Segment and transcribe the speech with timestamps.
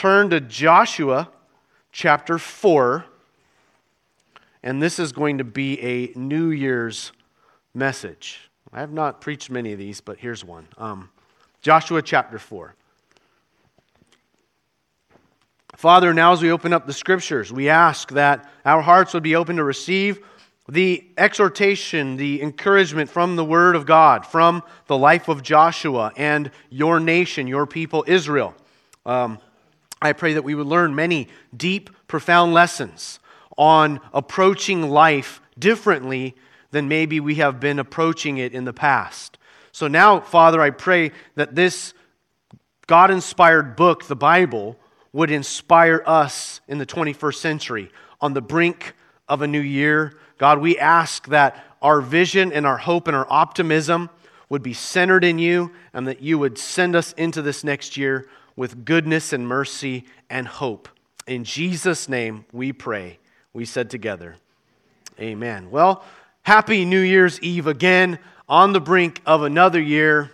[0.00, 1.28] turn to Joshua
[1.92, 3.04] chapter 4.
[4.62, 7.12] And this is going to be a New Year's
[7.74, 8.48] message.
[8.72, 11.10] I have not preached many of these, but here's one um,
[11.60, 12.74] Joshua chapter 4.
[15.76, 19.36] Father, now as we open up the scriptures, we ask that our hearts would be
[19.36, 20.20] open to receive
[20.66, 26.50] the exhortation, the encouragement from the Word of God, from the life of Joshua and
[26.70, 28.54] your nation, your people, Israel.
[29.04, 29.38] Um,
[30.02, 33.20] I pray that we would learn many deep, profound lessons
[33.56, 36.34] on approaching life differently
[36.70, 39.38] than maybe we have been approaching it in the past.
[39.72, 41.94] So now, Father, I pray that this
[42.86, 44.76] God inspired book, the Bible,
[45.12, 47.90] would inspire us in the 21st century
[48.20, 48.94] on the brink
[49.28, 50.18] of a new year.
[50.38, 54.10] God, we ask that our vision and our hope and our optimism
[54.48, 58.28] would be centered in you and that you would send us into this next year
[58.60, 60.86] with goodness and mercy and hope.
[61.26, 63.18] In Jesus' name we pray.
[63.54, 64.36] We said together,
[65.18, 65.70] Amen.
[65.70, 66.04] Well,
[66.42, 68.18] happy New Year's Eve again
[68.50, 70.30] on the brink of another year.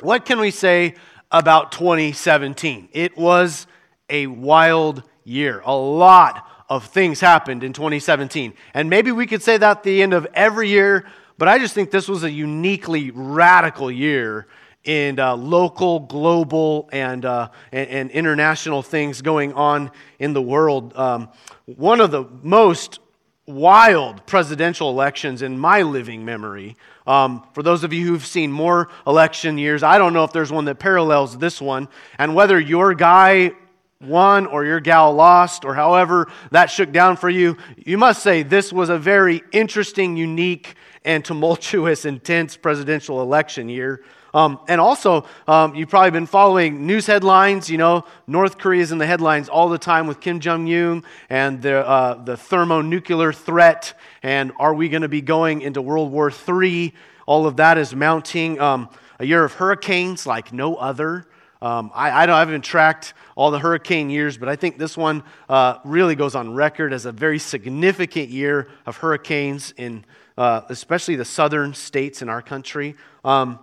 [0.00, 0.94] What can we say
[1.32, 2.90] about 2017?
[2.92, 3.66] It was
[4.08, 5.60] a wild year.
[5.64, 8.54] A lot of things happened in 2017.
[8.74, 11.04] And maybe we could say that at the end of every year,
[11.36, 14.46] but I just think this was a uniquely radical year
[14.84, 20.94] in uh, local, global, and, uh, and, and, international things going on in the world.
[20.96, 21.30] Um,
[21.64, 23.00] one of the most
[23.46, 26.76] wild presidential elections in my living memory.
[27.06, 30.52] Um, for those of you who've seen more election years, I don't know if there's
[30.52, 31.88] one that parallels this one.
[32.18, 33.52] And whether your guy
[34.00, 38.42] won or your gal lost or however that shook down for you, you must say
[38.42, 40.74] this was a very interesting, unique,
[41.04, 44.02] and tumultuous, intense presidential election year.
[44.34, 47.70] Um, and also, um, you've probably been following news headlines.
[47.70, 51.04] You know, North Korea is in the headlines all the time with Kim Jong un
[51.30, 53.94] and the, uh, the thermonuclear threat.
[54.24, 56.92] And are we going to be going into World War III?
[57.26, 58.60] All of that is mounting.
[58.60, 58.88] Um,
[59.20, 61.26] a year of hurricanes like no other.
[61.62, 64.96] Um, I, I, don't, I, haven't tracked all the hurricane years, but I think this
[64.96, 70.04] one uh, really goes on record as a very significant year of hurricanes in
[70.36, 72.96] uh, especially the southern states in our country.
[73.24, 73.58] Um,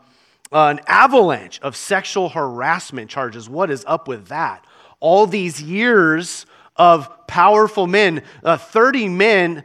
[0.51, 3.49] an avalanche of sexual harassment charges.
[3.49, 4.65] What is up with that?
[4.99, 6.45] All these years
[6.75, 9.63] of powerful men, uh, 30 men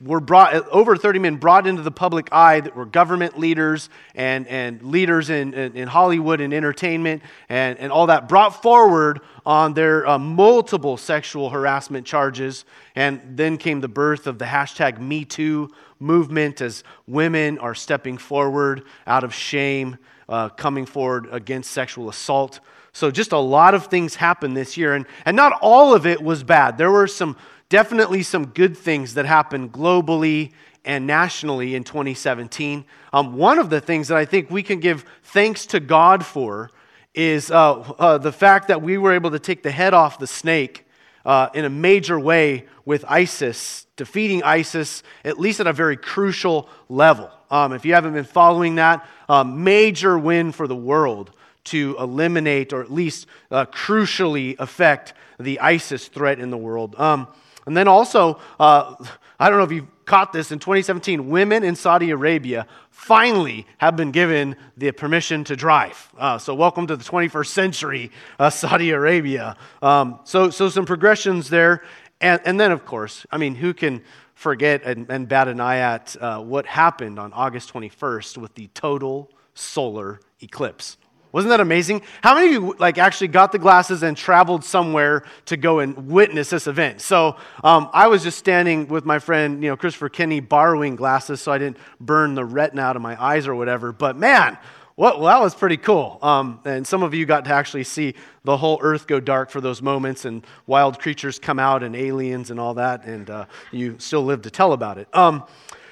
[0.00, 4.46] were brought, over 30 men brought into the public eye that were government leaders and,
[4.46, 9.74] and leaders in, in, in Hollywood and entertainment and, and all that, brought forward on
[9.74, 12.64] their uh, multiple sexual harassment charges.
[12.94, 18.84] And then came the birth of the hashtag MeToo movement as women are stepping forward
[19.04, 22.60] out of shame, uh, coming forward against sexual assault.
[22.92, 26.22] So, just a lot of things happened this year, and, and not all of it
[26.22, 26.78] was bad.
[26.78, 27.36] There were some
[27.68, 30.52] definitely some good things that happened globally
[30.84, 32.84] and nationally in 2017.
[33.12, 36.70] Um, one of the things that I think we can give thanks to God for
[37.14, 40.26] is uh, uh, the fact that we were able to take the head off the
[40.26, 40.86] snake
[41.24, 46.68] uh, in a major way with ISIS, defeating ISIS, at least at a very crucial
[46.88, 47.30] level.
[47.50, 51.30] Um, if you haven't been following that, um, major win for the world
[51.64, 56.94] to eliminate or at least uh, crucially affect the ISIS threat in the world.
[56.98, 57.28] Um,
[57.66, 58.94] and then also, uh,
[59.38, 63.94] I don't know if you caught this in 2017, women in Saudi Arabia finally have
[63.94, 66.10] been given the permission to drive.
[66.18, 69.56] Uh, so, welcome to the 21st century, uh, Saudi Arabia.
[69.82, 71.82] Um, so, so, some progressions there.
[72.20, 74.02] And, and then, of course, I mean, who can
[74.38, 78.68] forget and, and bat an eye at uh, what happened on August 21st with the
[78.68, 80.96] total solar eclipse?
[81.32, 82.02] Wasn't that amazing?
[82.22, 86.08] How many of you like actually got the glasses and traveled somewhere to go and
[86.08, 87.00] witness this event?
[87.00, 91.40] So um, I was just standing with my friend, you know, Christopher Kenny, borrowing glasses
[91.40, 93.90] so I didn't burn the retina out of my eyes or whatever.
[93.90, 94.56] But man,
[94.98, 96.18] well, that was pretty cool.
[96.22, 99.60] Um, and some of you got to actually see the whole earth go dark for
[99.60, 103.04] those moments, and wild creatures come out, and aliens and all that.
[103.04, 105.06] And uh, you still live to tell about it.
[105.14, 105.44] Um,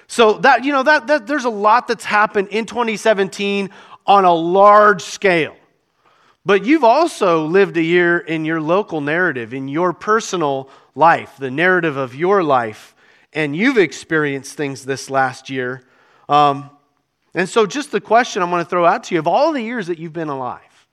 [0.08, 3.70] so that you know that, that there's a lot that's happened in 2017
[4.08, 5.54] on a large scale.
[6.44, 11.52] But you've also lived a year in your local narrative, in your personal life, the
[11.52, 12.96] narrative of your life,
[13.32, 15.84] and you've experienced things this last year.
[16.28, 16.70] Um,
[17.36, 19.60] and so, just the question I'm going to throw out to you of all the
[19.60, 20.88] years that you've been alive,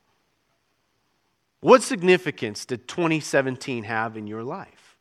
[1.62, 4.98] what significance did 2017 have in your life?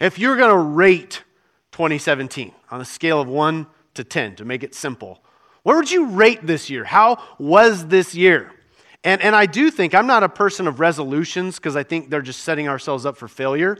[0.00, 1.22] If you're going to rate
[1.70, 5.22] 2017 on a scale of 1 to 10 to make it simple,
[5.62, 6.82] where would you rate this year?
[6.82, 8.52] How was this year?
[9.04, 12.22] And, and I do think, I'm not a person of resolutions because I think they're
[12.22, 13.78] just setting ourselves up for failure.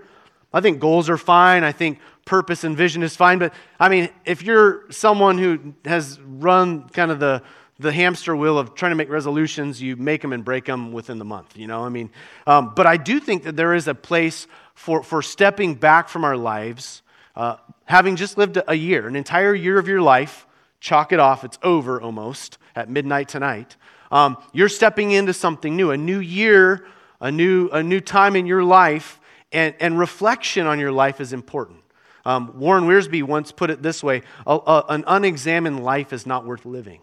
[0.52, 1.64] I think goals are fine.
[1.64, 3.38] I think purpose and vision is fine.
[3.38, 7.42] But I mean, if you're someone who has run kind of the,
[7.78, 11.18] the hamster wheel of trying to make resolutions, you make them and break them within
[11.18, 11.84] the month, you know?
[11.84, 12.10] I mean,
[12.46, 16.24] um, but I do think that there is a place for, for stepping back from
[16.24, 17.02] our lives,
[17.34, 17.56] uh,
[17.86, 20.46] having just lived a year, an entire year of your life,
[20.80, 23.76] chalk it off, it's over almost at midnight tonight.
[24.10, 26.86] Um, you're stepping into something new, a new year,
[27.20, 29.18] a new, a new time in your life,
[29.52, 31.78] and, and reflection on your life is important.
[32.24, 36.46] Um, Warren Wiersbe once put it this way a, a, an unexamined life is not
[36.46, 37.00] worth living.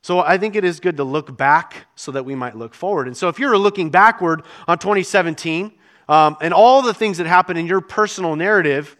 [0.00, 3.06] So I think it is good to look back so that we might look forward.
[3.06, 5.72] And so if you're looking backward on 2017
[6.08, 8.98] um, and all the things that happened in your personal narrative,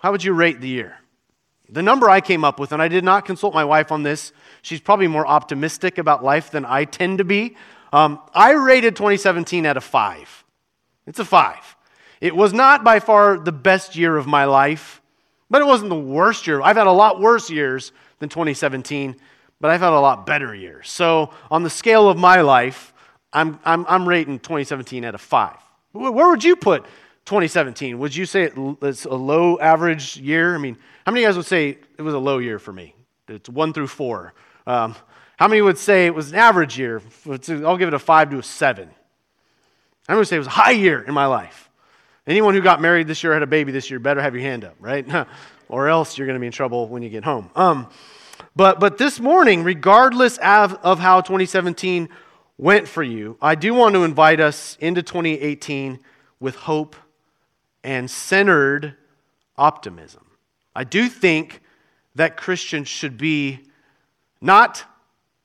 [0.00, 0.98] how would you rate the year?
[1.70, 4.32] The number I came up with, and I did not consult my wife on this,
[4.60, 7.56] she's probably more optimistic about life than I tend to be.
[7.90, 10.44] Um, I rated 2017 at a five.
[11.06, 11.74] It's a five.
[12.20, 15.02] It was not by far the best year of my life,
[15.50, 16.60] but it wasn't the worst year.
[16.62, 19.16] I've had a lot worse years than 2017
[19.64, 20.90] but I've had a lot better years.
[20.90, 22.92] So, on the scale of my life,
[23.32, 25.56] I'm, I'm, I'm rating 2017 at a five.
[25.92, 26.84] Where would you put
[27.24, 27.98] 2017?
[27.98, 28.50] Would you say
[28.82, 30.54] it's a low average year?
[30.54, 30.76] I mean,
[31.06, 32.94] how many of guys would say it was a low year for me?
[33.26, 34.34] It's one through four.
[34.66, 34.94] Um,
[35.38, 37.00] how many would say it was an average year?
[37.26, 38.90] I'll give it a five to a seven.
[40.06, 41.63] How many would say it was a high year in my life?
[42.26, 44.64] Anyone who got married this year, had a baby this year, better have your hand
[44.64, 45.06] up, right?
[45.68, 47.50] or else you're going to be in trouble when you get home.
[47.54, 47.88] Um,
[48.56, 52.08] but, but this morning, regardless of, of how 2017
[52.56, 55.98] went for you, I do want to invite us into 2018
[56.40, 56.96] with hope
[57.82, 58.96] and centered
[59.58, 60.24] optimism.
[60.74, 61.60] I do think
[62.14, 63.60] that Christians should be
[64.40, 64.84] not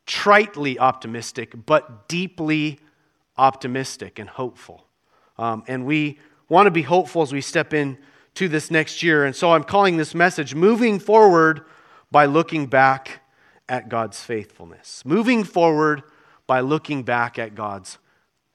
[0.07, 2.79] tritely optimistic, but deeply
[3.37, 4.85] optimistic and hopeful.
[5.37, 9.23] Um, and we want to be hopeful as we step into this next year.
[9.23, 11.61] And so I'm calling this message Moving Forward
[12.11, 13.21] by looking back
[13.69, 15.03] at God's faithfulness.
[15.05, 16.03] Moving forward
[16.47, 17.99] by looking back at God's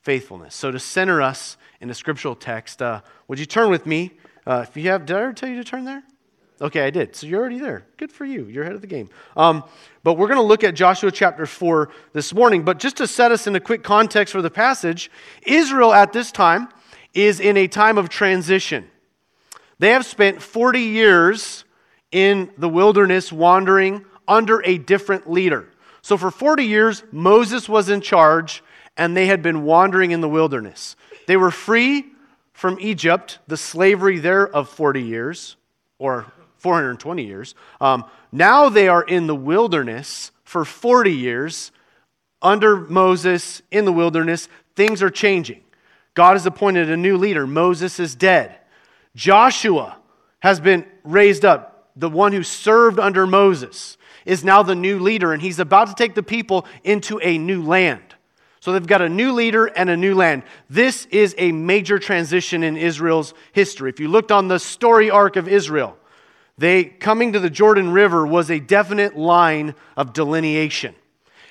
[0.02, 0.54] faithfulness.
[0.54, 4.10] So, to center us in the scriptural text, uh, would you turn with me?
[4.46, 6.02] Uh, if you have, did I ever tell you to turn there?
[6.60, 7.16] Okay, I did.
[7.16, 7.86] So you're already there.
[7.96, 8.44] Good for you.
[8.44, 9.10] You're ahead of the game.
[9.36, 9.64] Um,
[10.04, 12.64] but we're going to look at Joshua chapter 4 this morning.
[12.64, 15.10] But just to set us in a quick context for the passage,
[15.44, 16.68] Israel at this time
[17.14, 18.90] is in a time of transition.
[19.78, 21.64] They have spent 40 years
[22.12, 25.68] in the wilderness wandering under a different leader.
[26.02, 28.62] So for 40 years, Moses was in charge
[28.96, 30.96] and they had been wandering in the wilderness.
[31.26, 32.04] They were free
[32.52, 35.56] from Egypt, the slavery there of 40 years,
[35.98, 36.26] or
[36.58, 37.54] 420 years.
[37.80, 41.72] Um, now they are in the wilderness for 40 years
[42.40, 44.48] under Moses in the wilderness.
[44.76, 45.63] Things are changing.
[46.14, 47.46] God has appointed a new leader.
[47.46, 48.56] Moses is dead.
[49.14, 49.96] Joshua
[50.40, 55.32] has been raised up the one who served under Moses, is now the new leader,
[55.32, 58.02] and he's about to take the people into a new land.
[58.60, 60.42] So they've got a new leader and a new land.
[60.70, 63.90] This is a major transition in Israel's history.
[63.90, 65.98] If you looked on the story arc of Israel,
[66.56, 70.94] they coming to the Jordan River was a definite line of delineation.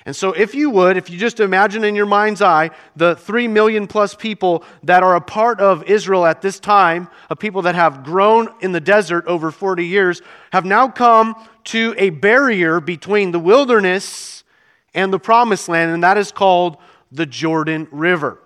[0.06, 3.48] And so, if you would, if you just imagine in your mind's eye the three
[3.48, 7.74] million plus people that are a part of Israel at this time, of people that
[7.74, 10.20] have grown in the desert over 40 years,
[10.52, 11.34] have now come
[11.64, 14.44] to a barrier between the wilderness
[14.92, 16.76] and the promised land, and that is called
[17.10, 18.38] the Jordan River.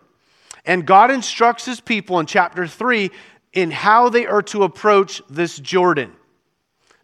[0.65, 3.11] And God instructs his people in chapter 3
[3.53, 6.12] in how they are to approach this Jordan.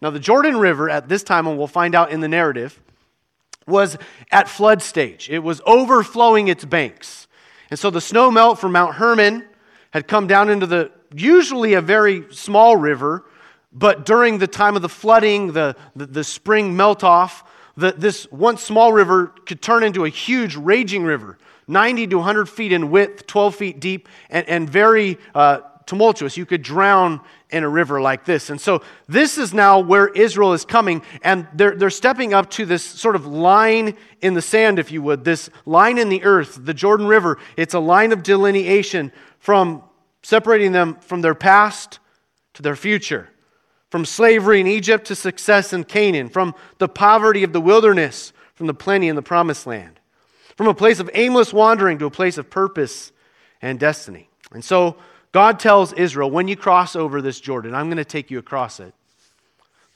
[0.00, 2.80] Now, the Jordan River at this time, and we'll find out in the narrative,
[3.66, 3.97] was
[4.30, 5.28] at flood stage.
[5.30, 7.26] It was overflowing its banks.
[7.71, 9.47] And so the snow melt from Mount Hermon
[9.90, 13.25] had come down into the usually a very small river,
[13.73, 17.44] but during the time of the flooding, the, the, the spring melt off,
[17.76, 22.47] the, this once small river could turn into a huge raging river, 90 to 100
[22.47, 26.37] feet in width, 12 feet deep, and, and very uh, tumultuous.
[26.37, 27.21] You could drown
[27.54, 28.50] in a river like this.
[28.50, 32.66] And so this is now where Israel is coming, and they're, they're stepping up to
[32.66, 36.58] this sort of line in the sand, if you would, this line in the earth,
[36.61, 37.38] the Jordan River.
[37.56, 39.84] It's a line of delineation from
[40.23, 42.00] separating them from their past
[42.54, 43.28] to their future,
[43.88, 48.66] from slavery in Egypt to success in Canaan, from the poverty of the wilderness, from
[48.66, 50.00] the plenty in the promised land,
[50.56, 53.12] from a place of aimless wandering to a place of purpose
[53.62, 54.28] and destiny.
[54.52, 54.96] And so
[55.34, 58.78] God tells Israel, when you cross over this Jordan, I'm going to take you across
[58.78, 58.94] it.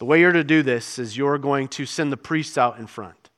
[0.00, 2.88] The way you're to do this is you're going to send the priests out in
[2.88, 3.30] front.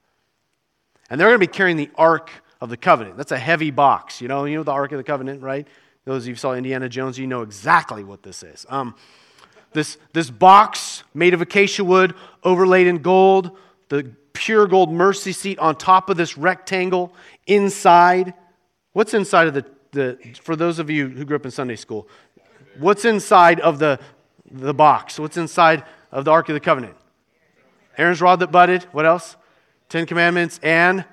[1.10, 3.18] And they're going to be carrying the Ark of the Covenant.
[3.18, 4.22] That's a heavy box.
[4.22, 5.68] You know, you know the Ark of the Covenant, right?
[6.06, 8.64] Those of you who saw Indiana Jones, you know exactly what this is.
[8.70, 8.94] Um,
[9.74, 13.58] this, this box made of acacia wood, overlaid in gold,
[13.90, 17.12] the pure gold mercy seat on top of this rectangle
[17.46, 18.32] inside.
[18.94, 22.08] What's inside of the, the for those of you who grew up in Sunday school,
[22.78, 23.98] what's inside of the,
[24.50, 25.18] the box?
[25.18, 26.96] What's inside of the Ark of the Covenant?
[27.98, 28.84] Aaron's rod that budded.
[28.92, 29.36] What else?
[29.88, 31.04] Ten Commandments and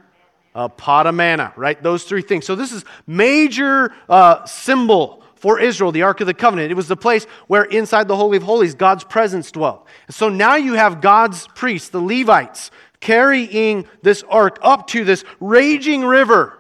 [0.56, 1.82] a pot of manna, right?
[1.82, 2.46] Those three things.
[2.46, 6.72] So this is major uh, symbol for Israel, the Ark of the Covenant.
[6.72, 9.88] It was the place where inside the Holy of Holies, God's presence dwelt.
[10.08, 15.24] And so now you have God's priests, the Levites, carrying this ark up to this
[15.40, 16.57] raging river.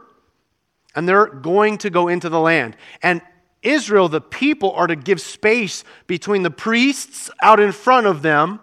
[0.97, 2.75] And they're going to go into the land.
[3.03, 3.21] And
[3.61, 8.59] Israel, the people, are to give space between the priests out in front of them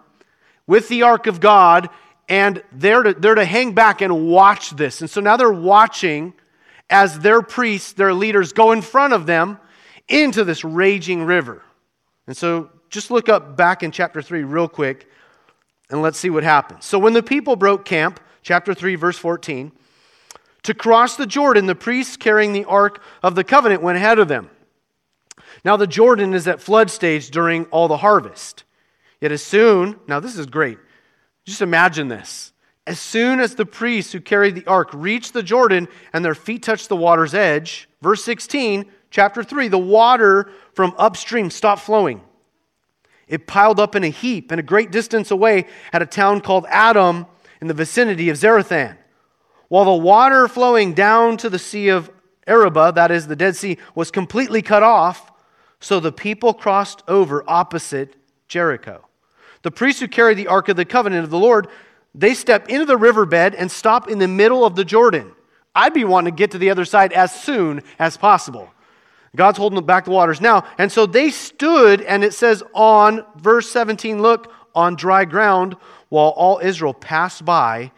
[0.67, 1.89] with the ark of God
[2.27, 4.99] and they're to, they're to hang back and watch this.
[4.99, 6.33] And so now they're watching
[6.89, 9.57] as their priests, their leaders, go in front of them
[10.09, 11.63] into this raging river.
[12.27, 15.09] And so just look up back in chapter 3 real quick
[15.89, 16.83] and let's see what happens.
[16.83, 19.71] So when the people broke camp, chapter 3, verse 14,
[20.65, 24.27] to cross the Jordan, the priests carrying the ark of the covenant went ahead of
[24.27, 24.49] them.
[25.63, 28.63] Now the Jordan is at flood stage during all the harvest.
[29.21, 30.77] Yet as soon, now this is great.
[31.45, 32.51] Just imagine this.
[32.87, 36.63] As soon as the priests who carried the ark reached the Jordan and their feet
[36.63, 42.21] touched the water's edge, verse 16, chapter 3, the water from upstream stopped flowing.
[43.27, 46.65] It piled up in a heap and a great distance away at a town called
[46.69, 47.25] Adam
[47.61, 48.97] in the vicinity of Zarethan.
[49.75, 52.09] While the water flowing down to the Sea of
[52.47, 55.33] Arabah, that is the Dead Sea, was completely cut off,
[55.81, 58.15] so the people crossed over opposite
[58.47, 59.05] Jericho.
[59.63, 61.67] The priests who carry the Ark of the Covenant of the Lord,
[62.13, 65.33] they step into the riverbed and stop in the middle of the Jordan.
[65.75, 68.71] I'd be wanting to get to the other side as soon as possible.
[69.35, 70.63] God's holding back the waters now.
[70.77, 75.75] And so they stood, and it says on verse 17, look, on dry ground,
[76.07, 77.91] while all Israel passed by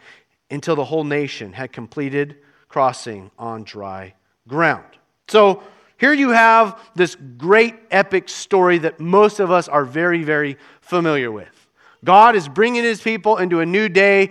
[0.50, 2.36] until the whole nation had completed
[2.68, 4.14] crossing on dry
[4.46, 4.84] ground.
[5.28, 5.62] So
[5.98, 11.30] here you have this great epic story that most of us are very, very familiar
[11.30, 11.48] with.
[12.04, 14.30] God is bringing his people into a new day.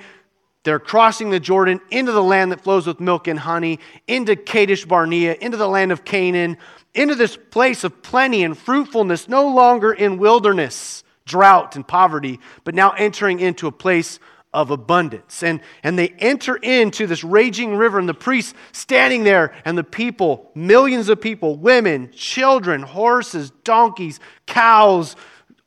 [0.64, 4.86] They're crossing the Jordan into the land that flows with milk and honey, into Kadesh
[4.86, 6.58] Barnea, into the land of Canaan,
[6.94, 12.74] into this place of plenty and fruitfulness, no longer in wilderness, drought, and poverty, but
[12.74, 14.20] now entering into a place
[14.54, 15.44] of abundance.
[15.44, 19.84] And, and they enter into this raging river, and the priests standing there, and the
[19.84, 25.16] people, millions of people, women, children, horses, donkeys, cows,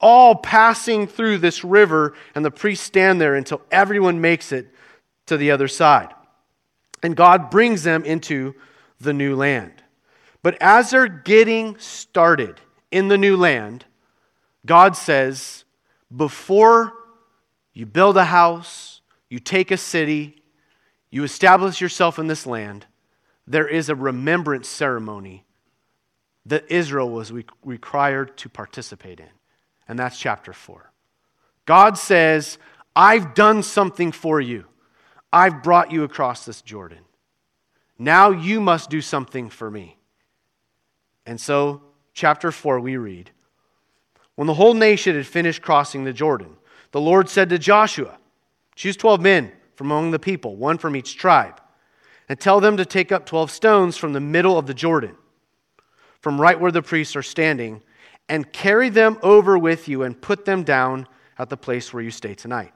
[0.00, 4.68] all passing through this river, and the priests stand there until everyone makes it
[5.26, 6.08] to the other side.
[7.02, 8.54] And God brings them into
[8.98, 9.82] the new land.
[10.42, 12.60] But as they're getting started
[12.90, 13.84] in the new land,
[14.64, 15.64] God says,
[16.14, 16.92] before
[17.72, 20.42] you build a house, you take a city,
[21.10, 22.86] you establish yourself in this land,
[23.46, 25.44] there is a remembrance ceremony
[26.46, 27.32] that Israel was
[27.64, 29.28] required to participate in
[29.90, 30.92] and that's chapter 4.
[31.66, 32.58] God says,
[32.94, 34.66] I've done something for you.
[35.32, 37.00] I've brought you across this Jordan.
[37.98, 39.98] Now you must do something for me.
[41.26, 41.82] And so,
[42.14, 43.32] chapter 4, we read
[44.36, 46.56] When the whole nation had finished crossing the Jordan,
[46.92, 48.18] the Lord said to Joshua,
[48.74, 51.60] Choose 12 men from among the people, one from each tribe,
[52.28, 55.16] and tell them to take up 12 stones from the middle of the Jordan,
[56.20, 57.82] from right where the priests are standing
[58.28, 61.06] and carry them over with you and put them down
[61.38, 62.72] at the place where you stay tonight.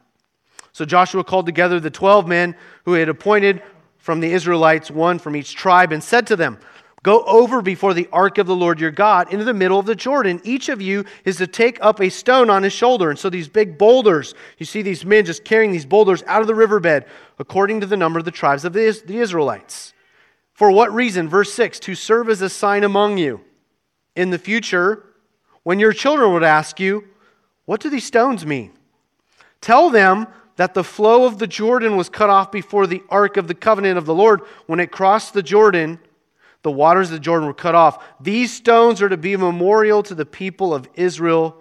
[0.72, 3.62] So Joshua called together the 12 men who he had appointed
[3.98, 6.58] from the Israelites, one from each tribe, and said to them,
[7.04, 9.94] Go over before the ark of the Lord your God into the middle of the
[9.94, 10.40] Jordan.
[10.42, 13.10] Each of you is to take up a stone on his shoulder.
[13.10, 16.46] And so these big boulders, you see these men just carrying these boulders out of
[16.46, 17.04] the riverbed,
[17.38, 19.92] according to the number of the tribes of the Israelites.
[20.54, 21.28] For what reason?
[21.28, 23.42] Verse 6 To serve as a sign among you.
[24.16, 25.04] In the future,
[25.62, 27.04] when your children would ask you,
[27.66, 28.72] What do these stones mean?
[29.60, 33.46] Tell them that the flow of the Jordan was cut off before the ark of
[33.46, 34.40] the covenant of the Lord.
[34.66, 35.98] When it crossed the Jordan,
[36.64, 38.02] the waters of the Jordan were cut off.
[38.20, 41.56] These stones are to be a memorial to the people of Israel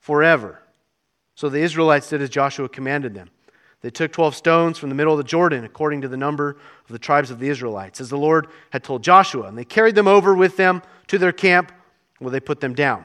[0.00, 0.60] forever.
[1.36, 3.30] So the Israelites did as Joshua commanded them.
[3.82, 6.88] They took 12 stones from the middle of the Jordan, according to the number of
[6.88, 9.46] the tribes of the Israelites, as the Lord had told Joshua.
[9.46, 11.70] And they carried them over with them to their camp,
[12.18, 13.04] where they put them down.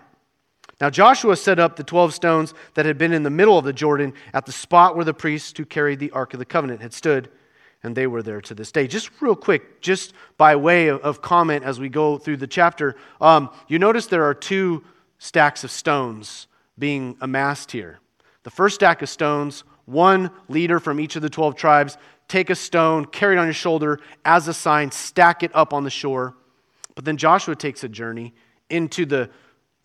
[0.81, 3.73] Now Joshua set up the 12 stones that had been in the middle of the
[3.73, 6.93] Jordan at the spot where the priests who carried the Ark of the Covenant had
[6.93, 7.29] stood.
[7.83, 8.87] And they were there to this day.
[8.87, 13.49] Just real quick, just by way of, comment as we go through the chapter, um,
[13.67, 14.83] you notice there are two
[15.19, 16.47] stacks of stones
[16.79, 17.99] being amassed here.
[18.43, 21.97] The first stack of stones, one leader from each of the 12 tribes,
[22.27, 25.83] take a stone, carry it on your shoulder as a sign, stack it up on
[25.83, 26.35] the shore.
[26.95, 28.33] But then Joshua takes a journey
[28.69, 29.29] into the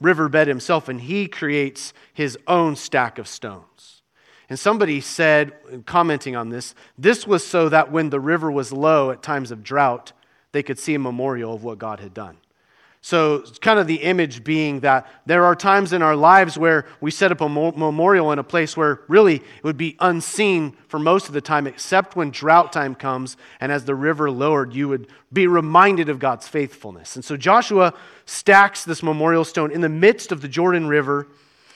[0.00, 3.97] riverbed himself and he creates his own stack of stones.
[4.48, 5.52] And somebody said,
[5.84, 9.62] commenting on this, this was so that when the river was low at times of
[9.62, 10.12] drought,
[10.52, 12.38] they could see a memorial of what God had done.
[13.00, 17.12] So, kind of the image being that there are times in our lives where we
[17.12, 21.28] set up a memorial in a place where really it would be unseen for most
[21.28, 25.06] of the time, except when drought time comes and as the river lowered, you would
[25.32, 27.14] be reminded of God's faithfulness.
[27.14, 27.94] And so Joshua
[28.26, 31.28] stacks this memorial stone in the midst of the Jordan River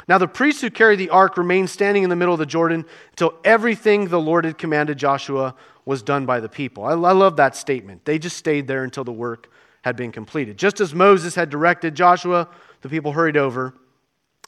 [0.09, 2.85] now the priests who carried the ark remained standing in the middle of the Jordan
[3.11, 5.55] until everything the Lord had commanded Joshua
[5.85, 6.85] was done by the people.
[6.85, 8.05] I, love that statement.
[8.05, 9.51] They just stayed there until the work
[9.83, 10.57] had been completed.
[10.57, 12.49] Just as Moses had directed Joshua,
[12.83, 13.75] the people hurried over.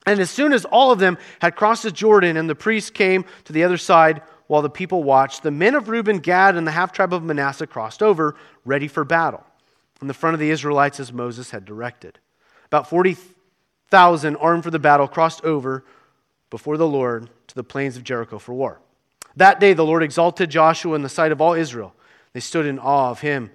[0.06, 3.24] And as soon as all of them had crossed the Jordan and the priests came
[3.44, 6.72] to the other side while the people watched, the men of Reuben, Gad, and the
[6.72, 9.42] half tribe of Manasseh crossed over, ready for battle,
[10.02, 12.18] in the front of the Israelites as Moses had directed.
[12.66, 13.16] About 40
[13.94, 15.84] thousand armed for the battle crossed over
[16.50, 18.80] before the Lord to the plains of Jericho for war.
[19.36, 21.94] That day the Lord exalted Joshua in the sight of all Israel.
[22.32, 23.52] They stood in awe of him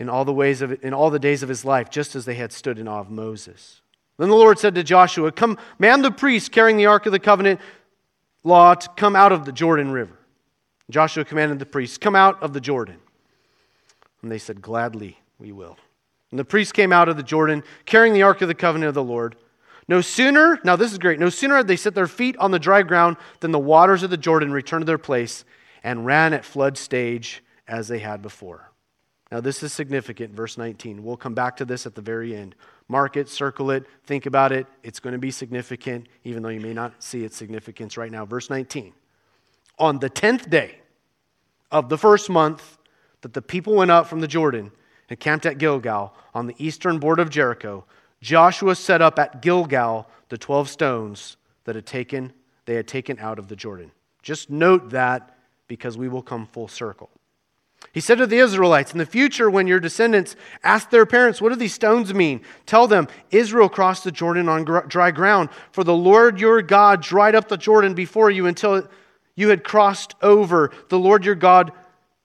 [0.00, 2.34] in all the ways of in all the days of his life, just as they
[2.34, 3.80] had stood in awe of Moses.
[4.18, 7.20] Then the Lord said to Joshua, Come, man the priest carrying the ark of the
[7.20, 7.60] covenant
[8.42, 10.18] law to come out of the Jordan River.
[10.90, 12.98] Joshua commanded the priests, Come out of the Jordan.
[14.20, 15.76] And they said, Gladly we will.
[16.32, 18.94] And the priests came out of the Jordan, carrying the ark of the covenant of
[18.94, 19.36] the Lord.
[19.86, 22.58] No sooner, now this is great, no sooner had they set their feet on the
[22.58, 25.44] dry ground than the waters of the Jordan returned to their place
[25.82, 28.70] and ran at flood stage as they had before.
[29.30, 31.02] Now, this is significant, verse 19.
[31.02, 32.54] We'll come back to this at the very end.
[32.88, 34.66] Mark it, circle it, think about it.
[34.82, 38.24] It's going to be significant, even though you may not see its significance right now.
[38.24, 38.92] Verse 19.
[39.78, 40.78] On the tenth day
[41.70, 42.78] of the first month
[43.22, 44.70] that the people went up from the Jordan
[45.10, 47.84] and camped at Gilgal on the eastern border of Jericho,
[48.24, 52.32] Joshua set up at Gilgal the 12 stones that had taken,
[52.64, 53.90] they had taken out of the Jordan.
[54.22, 55.36] Just note that
[55.68, 57.10] because we will come full circle.
[57.92, 61.50] He said to the Israelites, In the future, when your descendants ask their parents, What
[61.50, 62.40] do these stones mean?
[62.64, 67.34] Tell them, Israel crossed the Jordan on dry ground, for the Lord your God dried
[67.34, 68.88] up the Jordan before you until
[69.36, 70.70] you had crossed over.
[70.88, 71.72] The Lord your God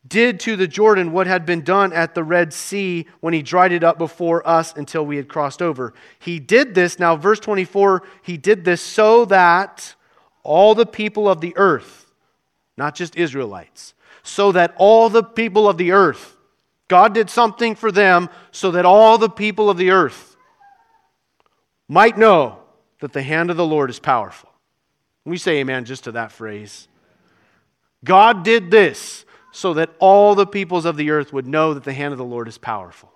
[0.08, 3.72] did to the Jordan what had been done at the Red Sea when he dried
[3.72, 5.94] it up before us until we had crossed over.
[6.20, 9.96] He did this, now, verse 24, he did this so that
[10.44, 12.12] all the people of the earth,
[12.78, 16.38] not just Israelites, so that all the people of the earth,
[16.88, 20.38] God did something for them so that all the people of the earth
[21.88, 22.60] might know
[23.00, 24.50] that the hand of the Lord is powerful.
[25.26, 26.88] We say amen just to that phrase.
[28.04, 31.94] God did this so that all the peoples of the earth would know that the
[31.94, 33.12] hand of the Lord is powerful.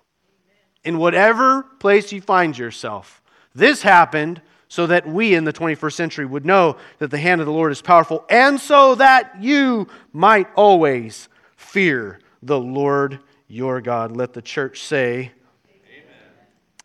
[0.82, 3.22] In whatever place you find yourself,
[3.54, 7.46] this happened so that we in the 21st century would know that the hand of
[7.46, 14.16] the Lord is powerful, and so that you might always fear the Lord your God.
[14.16, 15.30] Let the church say,
[15.68, 16.12] Amen.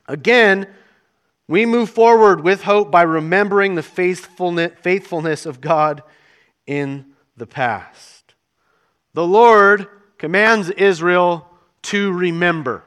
[0.08, 0.68] Again,
[1.48, 6.04] we move forward with hope by remembering the faithfulness of God
[6.68, 8.19] in the past.
[9.14, 9.88] The Lord
[10.20, 11.48] commands Israel
[11.84, 12.84] to remember.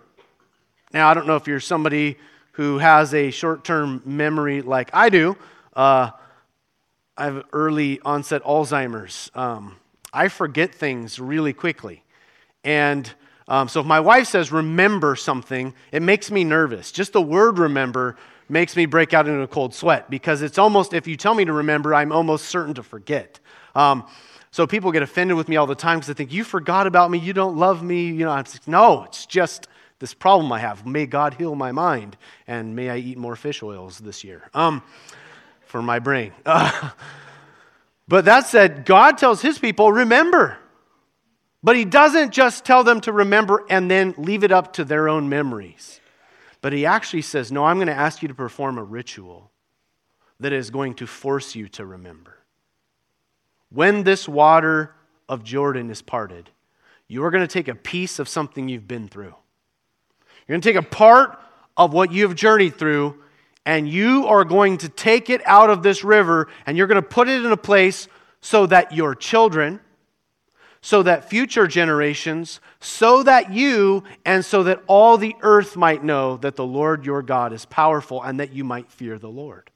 [0.92, 2.16] Now, I don't know if you're somebody
[2.52, 5.36] who has a short term memory like I do.
[5.74, 6.10] Uh,
[7.16, 9.30] I have early onset Alzheimer's.
[9.34, 9.76] Um,
[10.12, 12.04] I forget things really quickly.
[12.62, 13.10] And
[13.48, 16.92] um, so if my wife says remember something, it makes me nervous.
[16.92, 18.16] Just the word remember
[18.48, 21.44] makes me break out into a cold sweat because it's almost, if you tell me
[21.44, 23.40] to remember, I'm almost certain to forget.
[23.74, 24.06] Um,
[24.52, 27.10] so people get offended with me all the time because they think, you forgot about
[27.10, 28.04] me, you don't love me.
[28.04, 29.66] You know, I'm like, no, it's just
[29.98, 30.86] this problem I have.
[30.86, 34.82] May God heal my mind, and may I eat more fish oils this year um,
[35.64, 36.32] for my brain.
[36.44, 36.90] Uh,
[38.08, 40.58] but that said, God tells his people, remember.
[41.62, 45.08] But he doesn't just tell them to remember and then leave it up to their
[45.08, 46.00] own memories.
[46.60, 49.50] But he actually says, no, I'm going to ask you to perform a ritual
[50.40, 52.41] that is going to force you to remember.
[53.72, 54.94] When this water
[55.28, 56.50] of Jordan is parted,
[57.08, 59.34] you are going to take a piece of something you've been through.
[60.46, 61.38] You're going to take a part
[61.76, 63.22] of what you have journeyed through,
[63.64, 67.08] and you are going to take it out of this river, and you're going to
[67.08, 68.08] put it in a place
[68.40, 69.80] so that your children,
[70.82, 76.36] so that future generations, so that you, and so that all the earth might know
[76.38, 79.70] that the Lord your God is powerful and that you might fear the Lord.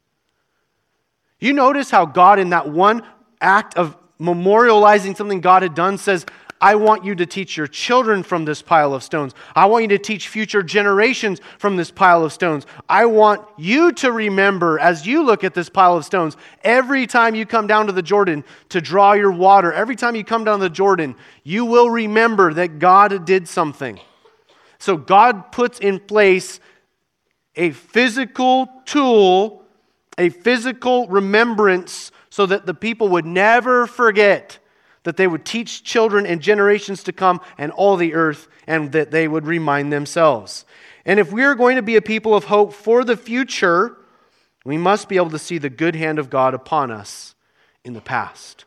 [1.38, 3.02] You notice how God, in that one
[3.40, 6.24] act of memorializing something God had done, says,
[6.60, 9.34] I want you to teach your children from this pile of stones.
[9.54, 12.66] I want you to teach future generations from this pile of stones.
[12.88, 17.34] I want you to remember as you look at this pile of stones, every time
[17.34, 20.60] you come down to the Jordan to draw your water, every time you come down
[20.60, 24.00] to the Jordan, you will remember that God did something.
[24.78, 26.58] So God puts in place
[27.54, 29.62] a physical tool,
[30.16, 34.58] a physical remembrance, so that the people would never forget
[35.04, 39.10] that they would teach children and generations to come and all the earth, and that
[39.10, 40.66] they would remind themselves.
[41.06, 43.96] And if we're going to be a people of hope for the future,
[44.66, 47.34] we must be able to see the good hand of God upon us
[47.84, 48.66] in the past.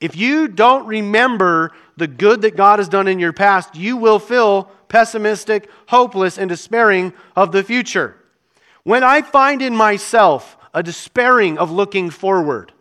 [0.00, 4.20] If you don't remember the good that God has done in your past, you will
[4.20, 8.14] feel pessimistic, hopeless, and despairing of the future.
[8.84, 12.72] When I find in myself a despairing of looking forward,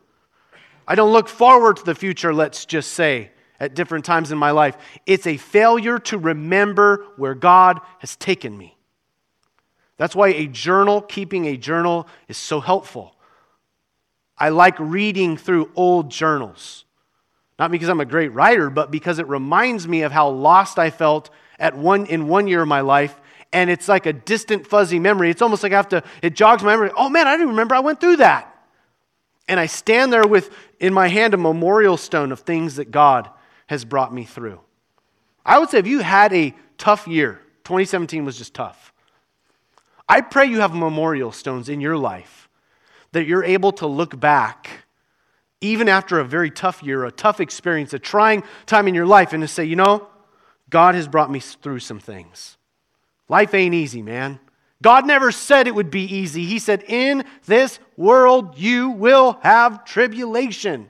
[0.89, 4.49] I don't look forward to the future, let's just say, at different times in my
[4.49, 4.75] life.
[5.06, 8.75] It's a failure to remember where God has taken me.
[9.97, 13.15] That's why a journal, keeping a journal, is so helpful.
[14.36, 16.86] I like reading through old journals.
[17.60, 20.89] Not because I'm a great writer, but because it reminds me of how lost I
[20.89, 23.15] felt at one, in one year of my life.
[23.54, 25.30] And it's like a distant, fuzzy memory.
[25.30, 26.91] It's almost like I have to, it jogs my memory.
[26.97, 28.49] Oh man, I didn't remember I went through that.
[29.50, 33.30] And I stand there with in my hand a memorial stone of things that God
[33.68, 34.62] has brought me through.
[35.44, 38.94] I would say if you had a tough year, 2017 was just tough.
[40.08, 42.48] I pray you have memorial stones in your life
[43.12, 44.86] that you're able to look back,
[45.62, 49.34] even after a very tough year, a tough experience, a trying time in your life,
[49.34, 50.08] and to say, you know,
[50.70, 52.58] God has brought me through some things.
[53.28, 54.40] Life ain't easy, man.
[54.82, 56.46] God never said it would be easy.
[56.46, 60.89] He said, In this world you will have tribulation.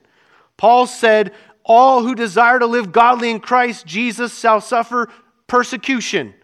[0.58, 5.10] Paul said, All who desire to live godly in Christ Jesus shall suffer
[5.47, 6.36] persecution.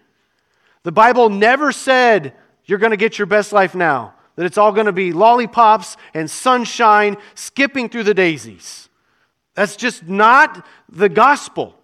[0.84, 2.34] The Bible never said
[2.66, 5.98] you're going to get your best life now, that it's all going to be lollipops
[6.14, 8.90] and sunshine, skipping through the daisies.
[9.54, 11.78] That's just not the gospel.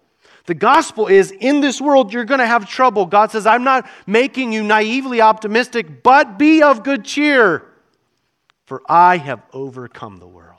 [0.46, 3.06] The gospel is in this world, you're going to have trouble.
[3.06, 7.64] God says, I'm not making you naively optimistic, but be of good cheer,
[8.64, 10.58] for I have overcome the world.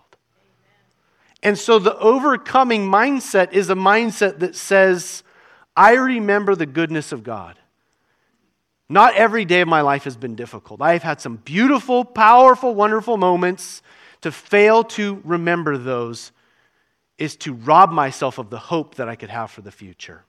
[1.41, 5.23] And so the overcoming mindset is a mindset that says,
[5.75, 7.59] I remember the goodness of God.
[8.87, 10.81] Not every day of my life has been difficult.
[10.81, 13.81] I have had some beautiful, powerful, wonderful moments.
[14.21, 16.31] To fail to remember those
[17.17, 20.25] is to rob myself of the hope that I could have for the future.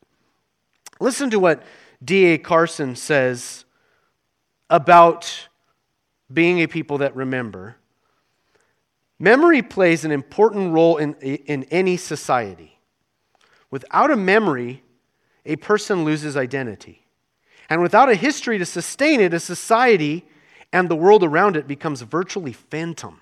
[1.01, 1.63] Listen to what
[2.05, 2.39] D.A.
[2.39, 3.65] Carson says
[4.71, 5.49] about
[6.33, 7.77] being a people that remember.
[9.19, 12.79] Memory plays an important role in, in any society.
[13.71, 14.83] Without a memory,
[15.47, 17.07] a person loses identity.
[17.69, 20.27] And without a history to sustain it, a society
[20.73, 23.21] and the world around it becomes virtually phantom.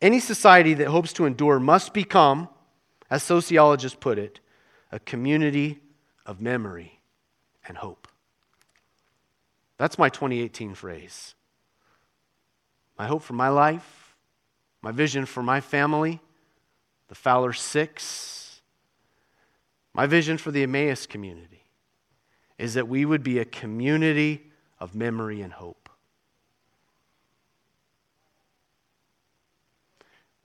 [0.00, 2.48] Any society that hopes to endure must become,
[3.10, 4.40] as sociologists put it,
[4.92, 5.80] a community
[6.24, 7.00] of memory
[7.66, 8.08] and hope.
[9.78, 11.34] That's my 2018 phrase.
[12.98, 14.14] My hope for my life,
[14.82, 16.20] my vision for my family,
[17.08, 18.60] the Fowler Six,
[19.92, 21.64] my vision for the Emmaus community
[22.58, 25.85] is that we would be a community of memory and hope.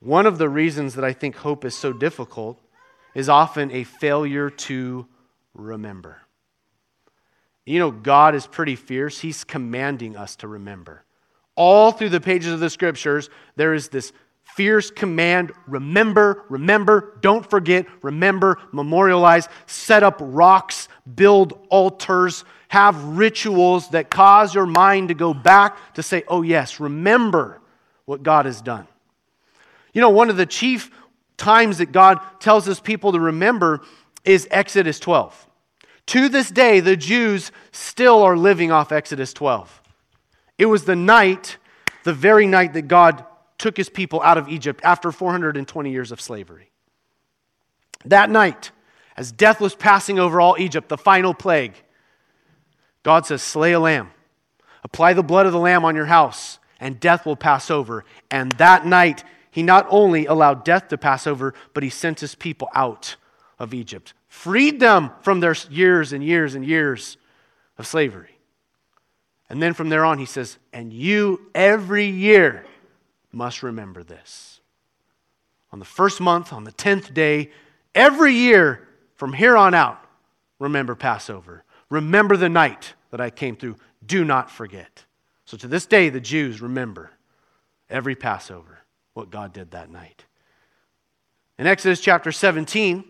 [0.01, 2.59] One of the reasons that I think hope is so difficult
[3.13, 5.07] is often a failure to
[5.53, 6.17] remember.
[7.65, 9.19] You know, God is pretty fierce.
[9.19, 11.05] He's commanding us to remember.
[11.55, 14.11] All through the pages of the scriptures, there is this
[14.55, 23.89] fierce command remember, remember, don't forget, remember, memorialize, set up rocks, build altars, have rituals
[23.89, 27.61] that cause your mind to go back to say, oh, yes, remember
[28.05, 28.87] what God has done.
[29.93, 30.91] You know, one of the chief
[31.37, 33.81] times that God tells his people to remember
[34.23, 35.47] is Exodus 12.
[36.07, 39.81] To this day, the Jews still are living off Exodus 12.
[40.57, 41.57] It was the night,
[42.03, 43.25] the very night that God
[43.57, 46.71] took his people out of Egypt after 420 years of slavery.
[48.05, 48.71] That night,
[49.15, 51.75] as death was passing over all Egypt, the final plague,
[53.03, 54.11] God says, Slay a lamb,
[54.83, 58.03] apply the blood of the lamb on your house, and death will pass over.
[58.29, 62.35] And that night, he not only allowed death to pass over, but he sent his
[62.35, 63.17] people out
[63.59, 67.17] of Egypt, freed them from their years and years and years
[67.77, 68.37] of slavery.
[69.49, 72.65] And then from there on, he says, And you every year
[73.33, 74.61] must remember this.
[75.73, 77.51] On the first month, on the tenth day,
[77.93, 80.01] every year from here on out,
[80.59, 81.63] remember Passover.
[81.89, 83.75] Remember the night that I came through.
[84.05, 85.03] Do not forget.
[85.43, 87.11] So to this day, the Jews remember
[87.89, 88.79] every Passover
[89.13, 90.25] what God did that night.
[91.57, 93.03] In Exodus chapter 17,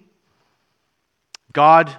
[1.54, 1.96] God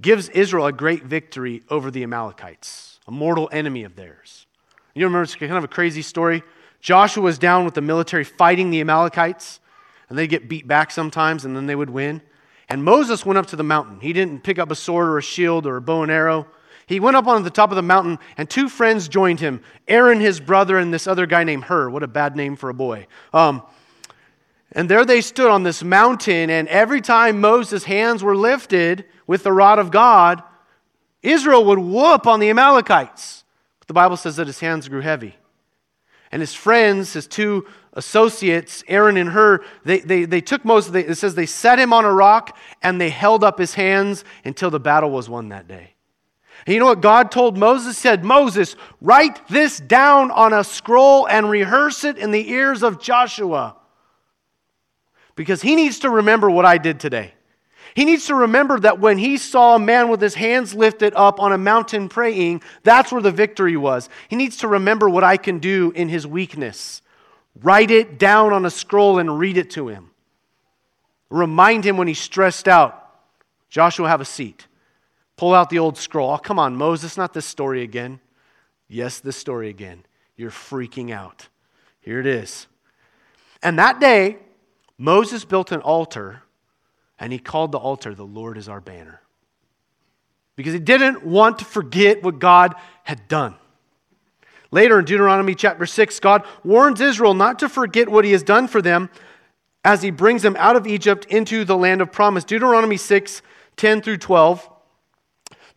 [0.00, 4.46] gives Israel a great victory over the Amalekites, a mortal enemy of theirs.
[4.94, 6.42] You remember, it's kind of a crazy story.
[6.80, 9.60] Joshua was down with the military fighting the Amalekites,
[10.08, 12.20] and they'd get beat back sometimes, and then they would win.
[12.68, 14.00] And Moses went up to the mountain.
[14.00, 16.46] He didn't pick up a sword or a shield or a bow and arrow.
[16.92, 20.20] He went up on the top of the mountain, and two friends joined him Aaron,
[20.20, 21.88] his brother, and this other guy named Hur.
[21.88, 23.06] What a bad name for a boy.
[23.32, 23.62] Um,
[24.72, 29.42] and there they stood on this mountain, and every time Moses' hands were lifted with
[29.42, 30.42] the rod of God,
[31.22, 33.44] Israel would whoop on the Amalekites.
[33.78, 35.36] But the Bible says that his hands grew heavy.
[36.30, 41.06] And his friends, his two associates, Aaron and Hur, they, they, they took Moses, they,
[41.06, 44.68] it says they set him on a rock and they held up his hands until
[44.70, 45.91] the battle was won that day.
[46.66, 47.96] And you know what God told Moses?
[47.96, 52.82] He said, Moses, write this down on a scroll and rehearse it in the ears
[52.82, 53.76] of Joshua.
[55.34, 57.34] Because he needs to remember what I did today.
[57.94, 61.40] He needs to remember that when he saw a man with his hands lifted up
[61.40, 64.08] on a mountain praying, that's where the victory was.
[64.28, 67.02] He needs to remember what I can do in his weakness.
[67.60, 70.10] Write it down on a scroll and read it to him.
[71.28, 72.98] Remind him when he's stressed out.
[73.68, 74.66] Joshua, have a seat.
[75.42, 76.30] Pull out the old scroll.
[76.30, 78.20] Oh, come on, Moses, not this story again.
[78.86, 80.04] Yes, this story again.
[80.36, 81.48] You're freaking out.
[82.00, 82.68] Here it is.
[83.60, 84.36] And that day,
[84.98, 86.44] Moses built an altar
[87.18, 89.20] and he called the altar, The Lord is our banner.
[90.54, 93.56] Because he didn't want to forget what God had done.
[94.70, 98.68] Later in Deuteronomy chapter 6, God warns Israel not to forget what he has done
[98.68, 99.10] for them
[99.84, 102.44] as he brings them out of Egypt into the land of promise.
[102.44, 103.42] Deuteronomy 6,
[103.74, 104.68] 10 through 12.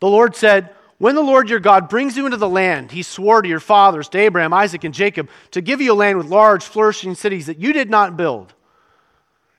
[0.06, 3.42] The Lord said, When the Lord your God brings you into the land he swore
[3.42, 6.64] to your fathers, to Abraham, Isaac, and Jacob, to give you a land with large,
[6.64, 8.54] flourishing cities that you did not build,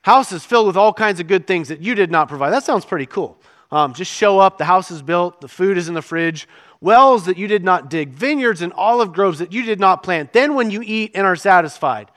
[0.03, 2.51] houses filled with all kinds of good things that you did not provide.
[2.51, 3.37] That sounds pretty cool.
[3.73, 6.47] Um, just show up, the house is built, the food is in the fridge,
[6.79, 10.31] wells that you did not dig, vineyards and olive groves that you did not plant.
[10.31, 12.09] Then, when you eat and are satisfied,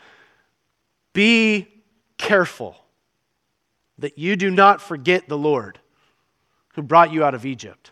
[1.14, 1.66] be
[2.16, 2.76] careful
[3.98, 5.80] that you do not forget the Lord
[6.74, 7.90] who brought you out of Egypt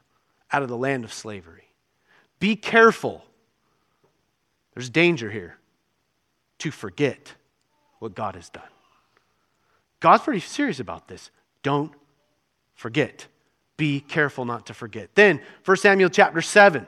[0.53, 1.65] out of the land of slavery.
[2.39, 3.25] Be careful.
[4.75, 5.57] There's danger here
[6.59, 7.35] to forget
[7.99, 8.63] what God has done.
[10.01, 11.31] God's pretty serious about this.
[11.63, 11.93] Don't
[12.75, 13.27] forget.
[13.77, 15.11] Be careful not to forget.
[15.15, 16.87] Then, 1 Samuel chapter 7.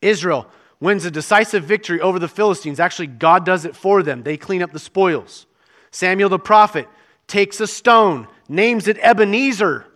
[0.00, 0.46] Israel
[0.80, 2.78] wins a decisive victory over the Philistines.
[2.78, 4.22] Actually, God does it for them.
[4.22, 5.46] They clean up the spoils.
[5.90, 6.88] Samuel the prophet
[7.26, 9.86] takes a stone, names it Ebenezer.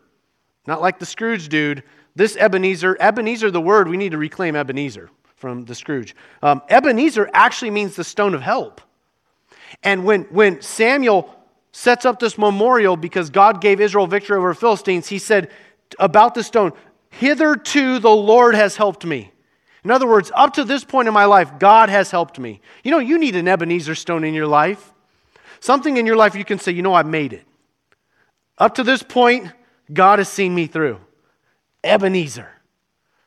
[0.66, 1.82] Not like the Scrooge dude,
[2.14, 6.14] this Ebenezer, Ebenezer, the word, we need to reclaim Ebenezer from the Scrooge.
[6.42, 8.80] Um, Ebenezer actually means the stone of help.
[9.82, 11.34] And when, when Samuel
[11.72, 15.50] sets up this memorial because God gave Israel victory over Philistines, he said
[15.98, 16.72] about the stone,
[17.10, 19.32] Hitherto the Lord has helped me.
[19.84, 22.60] In other words, up to this point in my life, God has helped me.
[22.84, 24.92] You know, you need an Ebenezer stone in your life.
[25.60, 27.44] Something in your life you can say, you know, I made it.
[28.58, 29.50] Up to this point,
[29.92, 31.00] God has seen me through.
[31.84, 32.48] Ebenezer.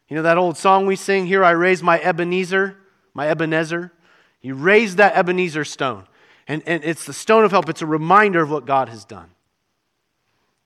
[0.08, 2.78] You know that old song we sing, Here I Raise My Ebenezer,
[3.14, 3.92] my Ebenezer?
[4.40, 6.06] He raised that Ebenezer stone.
[6.48, 9.32] And, and it's the stone of help, it's a reminder of what God has done.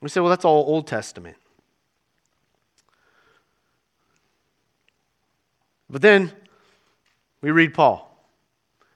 [0.01, 1.37] We say, well, that's all Old Testament.
[5.89, 6.31] But then
[7.41, 8.05] we read Paul.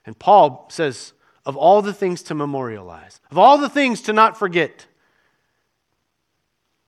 [0.06, 1.14] And Paul says,
[1.46, 4.86] of all the things to memorialize, of all the things to not forget,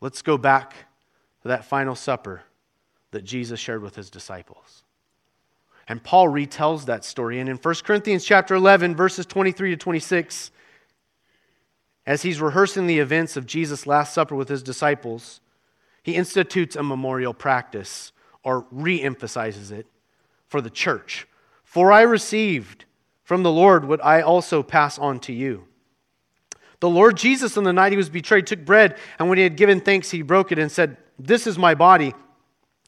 [0.02, 0.85] let's go back
[1.50, 2.44] that final supper
[3.12, 4.84] that Jesus shared with his disciples.
[5.88, 7.40] And Paul retells that story.
[7.40, 10.52] And in 1 Corinthians chapter 11, verses 23 to 26,
[12.08, 15.42] as he's rehearsing the events of Jesus' Last Supper with his disciples,
[16.04, 18.12] he institutes a memorial practice
[18.44, 19.88] or re emphasizes it
[20.48, 21.28] for the church.
[21.64, 22.86] For I received
[23.24, 25.66] from the Lord what I also pass on to you.
[26.80, 29.56] The Lord Jesus, on the night he was betrayed, took bread, and when he had
[29.56, 32.14] given thanks, he broke it and said, this is my body,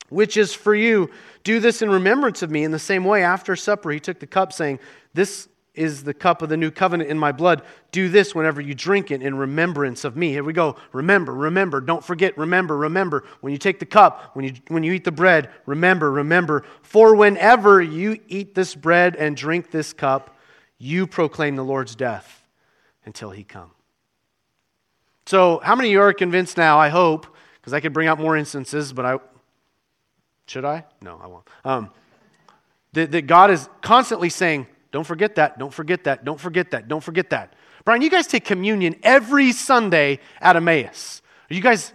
[0.10, 1.10] which is for you.
[1.44, 2.64] Do this in remembrance of me.
[2.64, 4.80] In the same way, after supper, he took the cup, saying,
[5.14, 7.62] This is the cup of the new covenant in my blood.
[7.92, 10.32] Do this whenever you drink it in remembrance of me.
[10.32, 10.76] Here we go.
[10.92, 11.80] Remember, remember.
[11.80, 12.38] Don't forget.
[12.38, 13.24] Remember, remember.
[13.42, 16.64] When you take the cup, when you, when you eat the bread, remember, remember.
[16.82, 20.36] For whenever you eat this bread and drink this cup,
[20.80, 22.44] you proclaim the Lord's death
[23.06, 23.72] until he come.
[25.28, 26.80] So, how many of you are convinced now?
[26.80, 27.28] I hope,
[27.68, 29.20] because I could bring out more instances, but I.
[30.46, 30.86] Should I?
[31.02, 31.46] No, I won't.
[31.66, 31.90] Um,
[32.94, 35.60] that, that God is constantly saying, don't forget that.
[35.60, 36.24] Don't forget that.
[36.24, 36.88] Don't forget that.
[36.88, 37.56] Don't forget that.
[37.84, 41.22] Brian, you guys take communion every Sunday at Emmaus.
[41.52, 41.92] Are you guys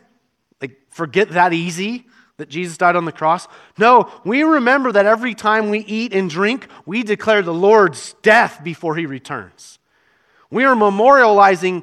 [0.61, 2.05] like forget that easy
[2.37, 3.49] that Jesus died on the cross?
[3.79, 8.61] No, we remember that every time we eat and drink, we declare the Lord's death
[8.63, 9.79] before he returns.
[10.51, 11.83] We are memorializing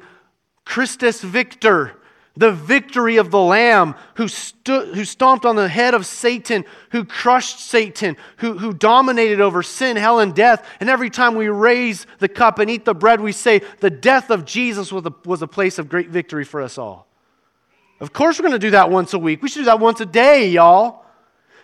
[0.64, 1.99] Christus Victor,
[2.36, 7.04] the victory of the Lamb who, stood, who stomped on the head of Satan, who
[7.04, 10.66] crushed Satan, who, who dominated over sin, hell, and death.
[10.78, 14.30] And every time we raise the cup and eat the bread, we say, The death
[14.30, 17.06] of Jesus was a, was a place of great victory for us all.
[18.00, 19.42] Of course, we're going to do that once a week.
[19.42, 21.04] We should do that once a day, y'all.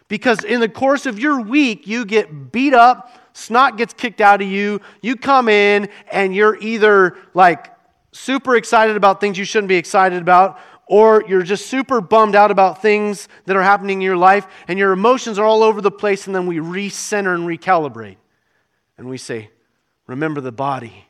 [0.08, 4.40] Because in the course of your week, you get beat up, snot gets kicked out
[4.40, 7.72] of you, you come in, and you're either like
[8.18, 12.50] super excited about things you shouldn't be excited about, or you're just super bummed out
[12.50, 15.90] about things that are happening in your life, and your emotions are all over the
[15.90, 18.16] place, and then we recenter and recalibrate.
[18.98, 19.50] And we say,
[20.06, 21.06] Remember the body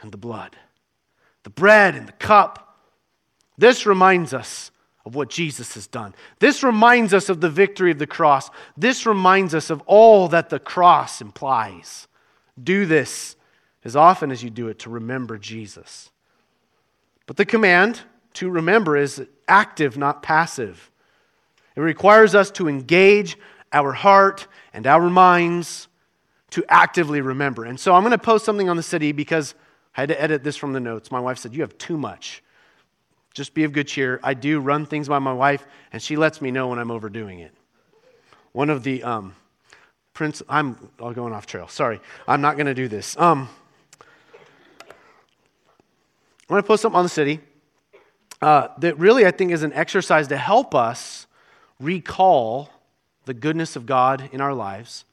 [0.00, 0.56] and the blood,
[1.42, 2.76] the bread and the cup.
[3.56, 4.70] This reminds us
[5.04, 6.14] of what Jesus has done.
[6.38, 8.50] This reminds us of the victory of the cross.
[8.76, 12.06] This reminds us of all that the cross implies.
[12.62, 13.36] Do this
[13.84, 16.10] as often as you do it to remember Jesus.
[17.28, 18.00] But the command
[18.34, 20.90] to remember is active, not passive.
[21.76, 23.36] It requires us to engage
[23.70, 25.88] our heart and our minds
[26.50, 27.66] to actively remember.
[27.66, 29.54] And so I'm going to post something on the city because
[29.94, 31.10] I had to edit this from the notes.
[31.10, 32.42] My wife said, You have too much.
[33.34, 34.18] Just be of good cheer.
[34.22, 37.40] I do run things by my wife, and she lets me know when I'm overdoing
[37.40, 37.52] it.
[38.52, 39.36] One of the um,
[40.14, 41.68] prince, I'm all going off trail.
[41.68, 43.18] Sorry, I'm not going to do this.
[43.18, 43.50] Um,
[46.48, 47.40] I'm going to post something on the city
[48.40, 51.26] uh, that really I think is an exercise to help us
[51.78, 52.70] recall
[53.26, 55.04] the goodness of God in our lives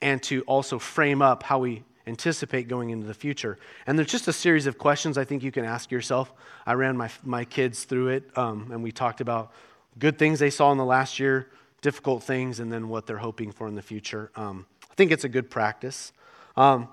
[0.00, 3.58] and to also frame up how we anticipate going into the future.
[3.88, 6.32] And there's just a series of questions I think you can ask yourself.
[6.64, 9.50] I ran my, my kids through it, um, and we talked about
[9.98, 11.48] good things they saw in the last year,
[11.80, 14.30] difficult things, and then what they're hoping for in the future.
[14.36, 16.12] Um, I think it's a good practice.
[16.56, 16.88] Um,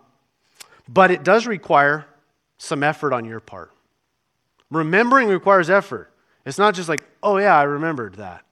[0.90, 2.08] but it does require
[2.58, 3.72] some effort on your part.
[4.72, 6.12] Remembering requires effort.
[6.46, 8.44] It's not just like, oh, yeah, I remembered that.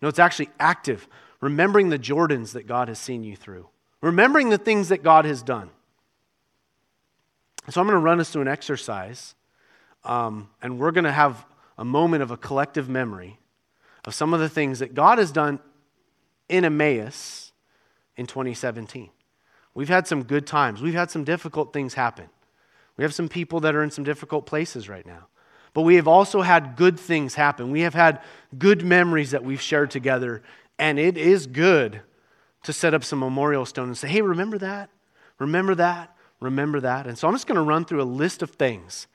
[0.00, 1.08] No, it's actually active.
[1.40, 3.68] Remembering the Jordans that God has seen you through,
[4.00, 5.70] remembering the things that God has done.
[7.70, 9.34] So I'm going to run us through an exercise,
[10.04, 11.44] um, and we're going to have
[11.76, 13.38] a moment of a collective memory
[14.04, 15.58] of some of the things that God has done
[16.48, 17.52] in Emmaus
[18.16, 19.10] in 2017.
[19.74, 22.28] We've had some good times, we've had some difficult things happen.
[22.96, 25.26] We have some people that are in some difficult places right now.
[25.76, 27.70] But we have also had good things happen.
[27.70, 28.22] We have had
[28.56, 30.42] good memories that we've shared together.
[30.78, 32.00] And it is good
[32.62, 34.88] to set up some memorial stone and say, hey, remember that?
[35.38, 36.16] Remember that?
[36.40, 37.06] Remember that?
[37.06, 39.06] And so I'm just going to run through a list of things.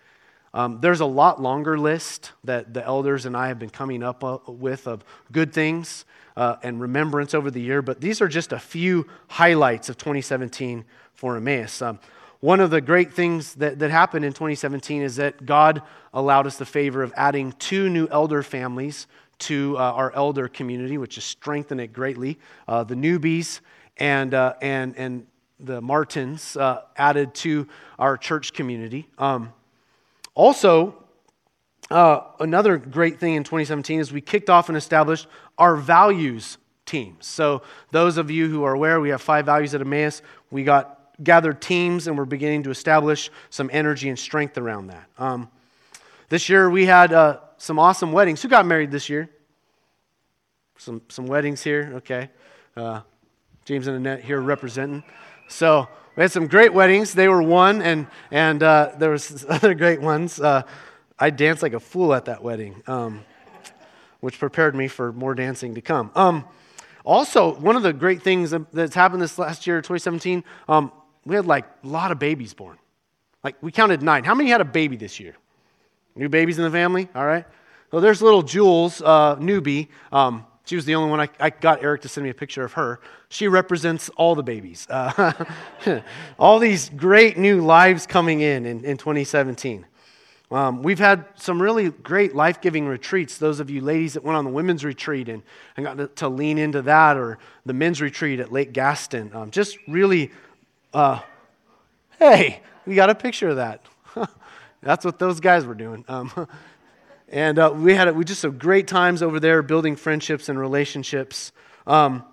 [0.54, 4.24] Um, there's a lot longer list that the elders and I have been coming up
[4.24, 6.06] uh, with of good things
[6.38, 10.86] uh, and remembrance over the year, but these are just a few highlights of 2017
[11.16, 11.82] for Emmaus.
[11.82, 12.00] Um,
[12.42, 16.58] one of the great things that, that happened in 2017 is that God allowed us
[16.58, 19.08] the favor of adding two new elder families
[19.40, 22.40] to uh, our elder community, which has strengthened it greatly.
[22.68, 23.62] Uh, the newbies
[23.98, 25.28] and, uh, and, and
[25.60, 27.68] the Martins uh, added to
[28.00, 29.08] our church community.
[29.20, 29.54] Um,
[30.34, 30.96] also,
[31.92, 35.28] uh, another great thing in 2017 is we kicked off and established
[35.60, 37.28] our values teams.
[37.28, 40.22] So, those of you who are aware, we have five values at Emmaus.
[40.50, 45.06] We got gathered teams and we're beginning to establish some energy and strength around that.
[45.18, 45.50] Um,
[46.30, 48.42] this year we had uh, some awesome weddings.
[48.42, 49.30] Who got married this year?
[50.78, 52.30] Some, some weddings here, okay.
[52.76, 53.02] Uh,
[53.66, 55.04] James and Annette here representing.
[55.48, 57.14] So we had some great weddings.
[57.14, 60.40] They were one, and, and uh, there was other great ones.
[60.40, 60.64] Uh,
[61.20, 63.24] I danced like a fool at that wedding, um,
[64.22, 66.12] which prepared me for more dancing to come.
[66.16, 66.46] Um,
[67.06, 70.92] also, one of the great things that's happened this last year, 2017, um,
[71.26, 72.78] we had like a lot of babies born.
[73.44, 74.24] Like we counted nine.
[74.24, 75.36] How many had a baby this year?
[76.16, 77.10] New babies in the family?
[77.16, 77.46] All right.
[77.92, 79.90] Well, there's little Jules, uh, newbie.
[80.12, 82.64] Um, She was the only one I, I got Eric to send me a picture
[82.64, 83.00] of her.
[83.30, 84.88] She represents all the babies.
[84.90, 85.34] Uh,
[86.40, 89.86] all these great new lives coming in in, in 2017.
[90.52, 93.38] Um, we've had some really great life giving retreats.
[93.38, 95.44] Those of you ladies that went on the women's retreat and,
[95.78, 99.32] and got to, to lean into that, or the men's retreat at Lake Gaston.
[99.34, 100.30] Um, just really,
[100.94, 101.20] uh,
[102.20, 103.86] hey, we got a picture of that.
[104.84, 106.04] That's what those guys were doing.
[106.08, 106.48] Um,
[107.30, 111.52] and uh, we had we just had great times over there building friendships and relationships.
[111.88, 112.24] Um,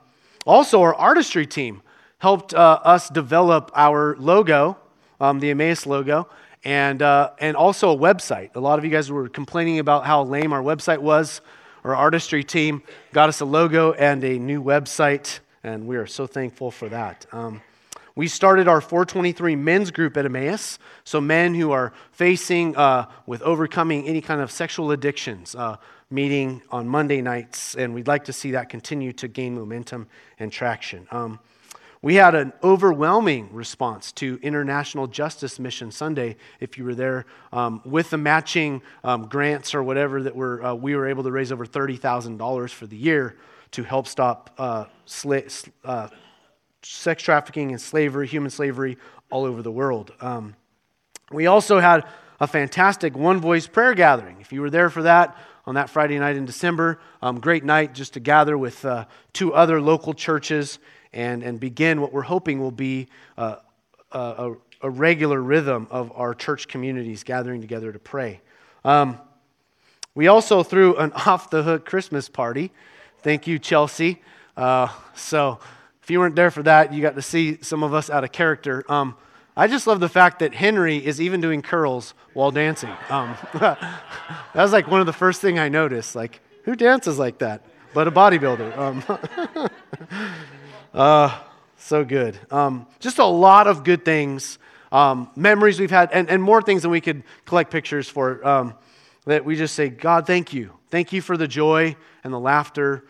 [0.47, 1.83] also, our artistry team
[2.19, 4.77] helped uh, us develop our logo,
[5.21, 6.29] um, the Emmaus logo,
[6.65, 8.57] and, uh, and also a website.
[8.57, 11.41] A lot of you guys were complaining about how lame our website was.
[11.85, 12.83] Our artistry team
[13.13, 17.27] got us a logo and a new website, and we are so thankful for that.
[17.31, 17.63] Um,
[18.19, 23.41] we started our 423 men's group at Emmaus, so men who are facing uh, with
[23.43, 25.77] overcoming any kind of sexual addictions, uh,
[26.11, 30.09] meeting on Monday nights, and we'd like to see that continue to gain momentum
[30.41, 31.07] and traction.
[31.13, 31.39] Um,
[32.03, 37.81] we had an overwhelming response to International Justice Mission Sunday, if you were there, um,
[37.85, 41.53] with the matching um, grants or whatever that were, uh, we were able to raise
[41.53, 43.37] over $30,000 for the year
[43.71, 44.87] to help stop uh,
[45.85, 46.09] uh,
[46.83, 48.97] sex trafficking and slavery, human slavery,
[49.31, 50.13] all over the world.
[50.21, 50.55] Um,
[51.31, 52.07] we also had
[52.41, 54.39] a fantastic one voice prayer gathering.
[54.41, 55.37] If you were there for that,
[55.69, 56.99] on that Friday night in December.
[57.21, 59.05] Um, great night just to gather with uh,
[59.35, 60.79] two other local churches
[61.13, 63.57] and, and begin what we're hoping will be uh,
[64.13, 68.41] a, a, regular rhythm of our church communities gathering together to pray.
[68.83, 69.21] Um,
[70.15, 72.73] we also threw an off the hook Christmas party.
[73.19, 74.23] Thank you, Chelsea.
[74.57, 75.61] Uh, so
[76.09, 78.33] if you weren't there for that, you got to see some of us out of
[78.33, 78.83] character.
[78.91, 79.15] Um,
[79.55, 82.89] I just love the fact that Henry is even doing curls while dancing.
[83.11, 84.01] Um, that
[84.55, 86.17] was like one of the first thing I noticed.
[86.17, 87.61] Like, who dances like that?
[87.93, 88.79] But a bodybuilder.
[88.79, 89.69] Um,
[90.95, 91.39] Uh,
[91.77, 92.39] so good.
[92.51, 94.59] Um, just a lot of good things,
[94.91, 98.45] um, memories we've had, and, and more things than we could collect pictures for.
[98.49, 98.75] Um,
[99.27, 100.73] that we just say, God, thank you.
[100.89, 103.05] Thank you for the joy and the laughter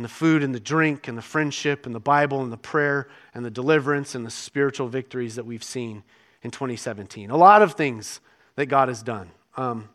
[0.00, 3.06] and the food and the drink and the friendship and the Bible and the prayer
[3.34, 6.02] and the deliverance and the spiritual victories that we've seen
[6.40, 7.28] in 2017.
[7.28, 8.22] A lot of things
[8.54, 9.30] that God has done.
[9.58, 9.90] Um,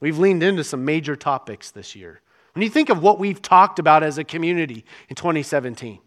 [0.00, 2.20] we've leaned into some major topics this year.
[2.54, 6.00] When you think of what we've talked about as a community in 2017,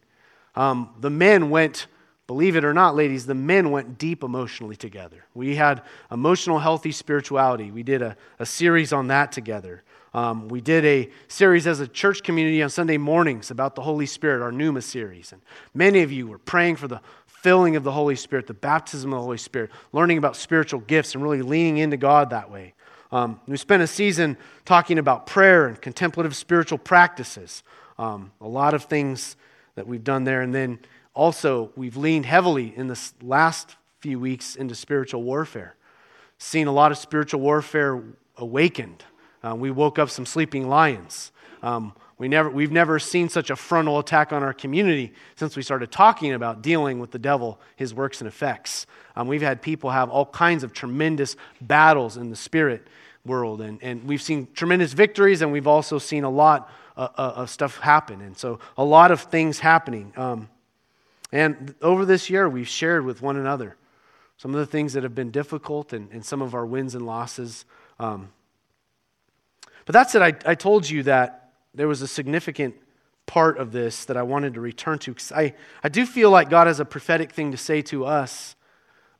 [0.56, 1.88] um, the men went,
[2.28, 5.24] believe it or not, ladies, the men went deep emotionally together.
[5.34, 7.72] We had emotional, healthy spirituality.
[7.72, 9.84] We did a, a series on that together.
[10.18, 14.08] Um, we did a series as a church community on Sunday mornings about the Holy
[14.08, 15.32] Spirit, our Pneuma series.
[15.32, 15.44] And
[15.76, 19.20] many of you were praying for the filling of the Holy Spirit, the baptism of
[19.20, 22.74] the Holy Spirit, learning about spiritual gifts, and really leaning into God that way.
[23.12, 27.62] Um, we spent a season talking about prayer and contemplative spiritual practices.
[28.00, 29.36] Um, a lot of things
[29.76, 30.42] that we've done there.
[30.42, 30.80] And then
[31.14, 35.76] also, we've leaned heavily in this last few weeks into spiritual warfare.
[36.40, 38.04] Seen a lot of spiritual warfare
[38.36, 39.04] awakened.
[39.44, 41.32] Uh, we woke up some sleeping lions.
[41.62, 45.62] Um, we never, we've never seen such a frontal attack on our community since we
[45.62, 48.88] started talking about dealing with the devil, his works and effects.
[49.16, 52.88] Um, we've had people have all kinds of tremendous battles in the spirit
[53.24, 57.34] world, and, and we've seen tremendous victories, and we've also seen a lot uh, uh,
[57.36, 58.22] of stuff happen.
[58.22, 60.14] And so a lot of things happening.
[60.16, 60.50] Um,
[61.32, 63.76] and over this year, we've shared with one another
[64.38, 67.06] some of the things that have been difficult and, and some of our wins and
[67.06, 67.66] losses.
[68.00, 68.30] Um,
[69.88, 72.76] but that said, I, I told you that there was a significant
[73.26, 76.50] part of this that I wanted to return to because I, I do feel like
[76.50, 78.58] God has a prophetic thing to say to us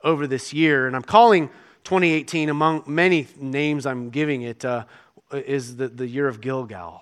[0.04, 0.86] over this year.
[0.86, 1.48] And I'm calling
[1.86, 4.84] 2018, among many names I'm giving it, uh,
[5.32, 7.02] is the, the year of Gilgal.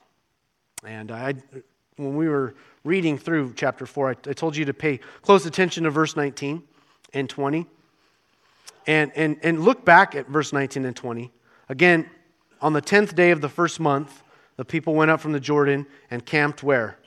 [0.86, 1.34] And I,
[1.96, 2.54] when we were
[2.84, 6.62] reading through chapter 4, I, I told you to pay close attention to verse 19
[7.16, 7.66] and 20.
[8.86, 11.32] And, and, and look back at verse 19 and 20.
[11.68, 12.08] Again,
[12.66, 14.24] on the 10th day of the first month,
[14.58, 16.98] the people went up from the Jordan and camped where?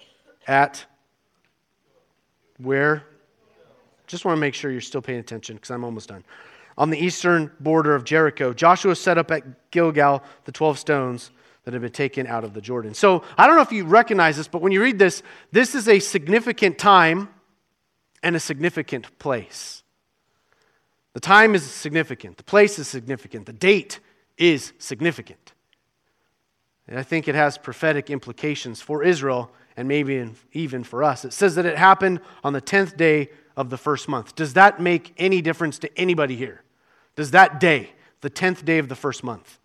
[0.46, 0.86] At
[2.59, 3.02] where?
[4.06, 6.22] Just want to make sure you're still paying attention because I'm almost done.
[6.76, 11.32] On the eastern border of Jericho, Joshua set up at Gilgal the 12 stones
[11.64, 12.94] that had been taken out of the Jordan.
[12.94, 15.88] So I don't know if you recognize this, but when you read this, this is
[15.88, 17.30] a significant time
[18.22, 19.82] and a significant place.
[21.14, 23.98] The time is significant, the place is significant, the date
[24.39, 25.53] is significant.
[26.86, 31.24] And I think it has prophetic implications for Israel and maybe even for us.
[31.24, 34.34] It says that it happened on the 10th day of the first month.
[34.34, 36.62] Does that make any difference to anybody here?
[37.14, 39.59] Does that day, the 10th day of the first month,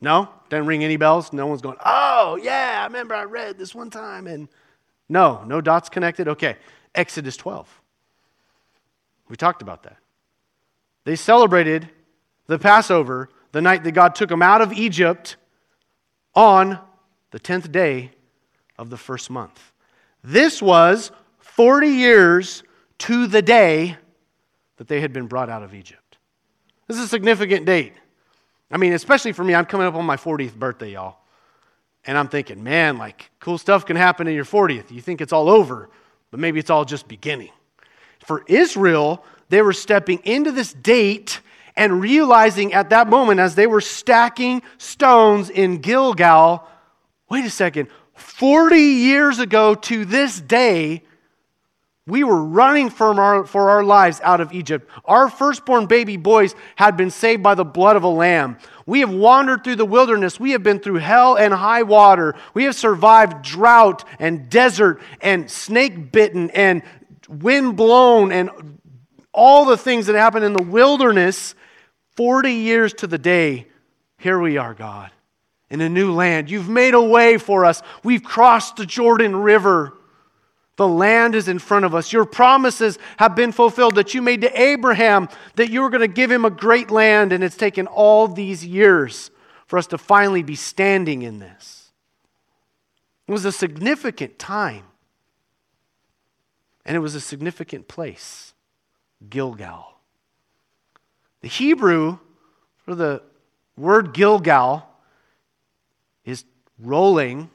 [0.00, 0.28] no?
[0.50, 1.32] Doesn't ring any bells?
[1.32, 4.26] No one's going, oh, yeah, I remember I read this one time.
[4.26, 4.48] And
[5.08, 6.28] No, no dots connected?
[6.28, 6.56] Okay.
[6.94, 7.80] Exodus 12.
[9.28, 9.98] We talked about that.
[11.04, 11.88] They celebrated
[12.46, 15.36] the Passover the night that God took them out of Egypt
[16.34, 16.78] on
[17.30, 18.10] the 10th day
[18.76, 19.72] of the first month.
[20.22, 22.62] This was 40 years
[22.98, 23.96] to the day
[24.76, 26.18] that they had been brought out of Egypt.
[26.86, 27.94] This is a significant date.
[28.70, 31.16] I mean, especially for me, I'm coming up on my 40th birthday, y'all.
[32.04, 34.90] And I'm thinking, man, like, cool stuff can happen in your 40th.
[34.90, 35.88] You think it's all over,
[36.30, 37.52] but maybe it's all just beginning.
[38.18, 41.40] For Israel, they were stepping into this date
[41.76, 46.66] and realizing at that moment, as they were stacking stones in Gilgal,
[47.28, 51.02] wait a second, 40 years ago to this day,
[52.06, 54.88] we were running for our, for our lives out of Egypt.
[55.04, 58.58] Our firstborn baby boys had been saved by the blood of a lamb.
[58.86, 60.38] We have wandered through the wilderness.
[60.38, 62.36] We have been through hell and high water.
[62.54, 66.82] We have survived drought and desert and snake bitten and
[67.28, 68.50] wind blown and
[69.32, 71.55] all the things that happen in the wilderness.
[72.16, 73.66] 40 years to the day,
[74.18, 75.10] here we are, God,
[75.70, 76.50] in a new land.
[76.50, 77.82] You've made a way for us.
[78.02, 79.92] We've crossed the Jordan River.
[80.76, 82.12] The land is in front of us.
[82.12, 86.08] Your promises have been fulfilled that you made to Abraham that you were going to
[86.08, 89.30] give him a great land, and it's taken all these years
[89.66, 91.92] for us to finally be standing in this.
[93.28, 94.84] It was a significant time,
[96.84, 98.54] and it was a significant place
[99.28, 99.95] Gilgal.
[101.42, 102.18] The Hebrew
[102.84, 103.22] for the
[103.76, 104.88] word Gilgal
[106.24, 106.44] is
[106.78, 107.50] rolling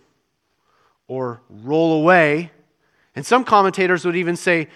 [1.08, 2.52] or roll away
[3.16, 4.68] and some commentators would even say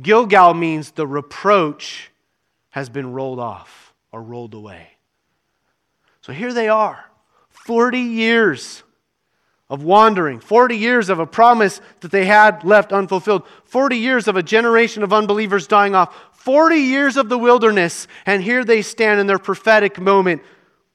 [0.00, 2.10] Gilgal means the reproach
[2.70, 4.88] has been rolled off or rolled away.
[6.20, 7.04] So here they are,
[7.50, 8.84] 40 years
[9.68, 14.36] of wandering, 40 years of a promise that they had left unfulfilled, 40 years of
[14.36, 16.14] a generation of unbelievers dying off,
[16.44, 20.42] 40 years of the wilderness, and here they stand in their prophetic moment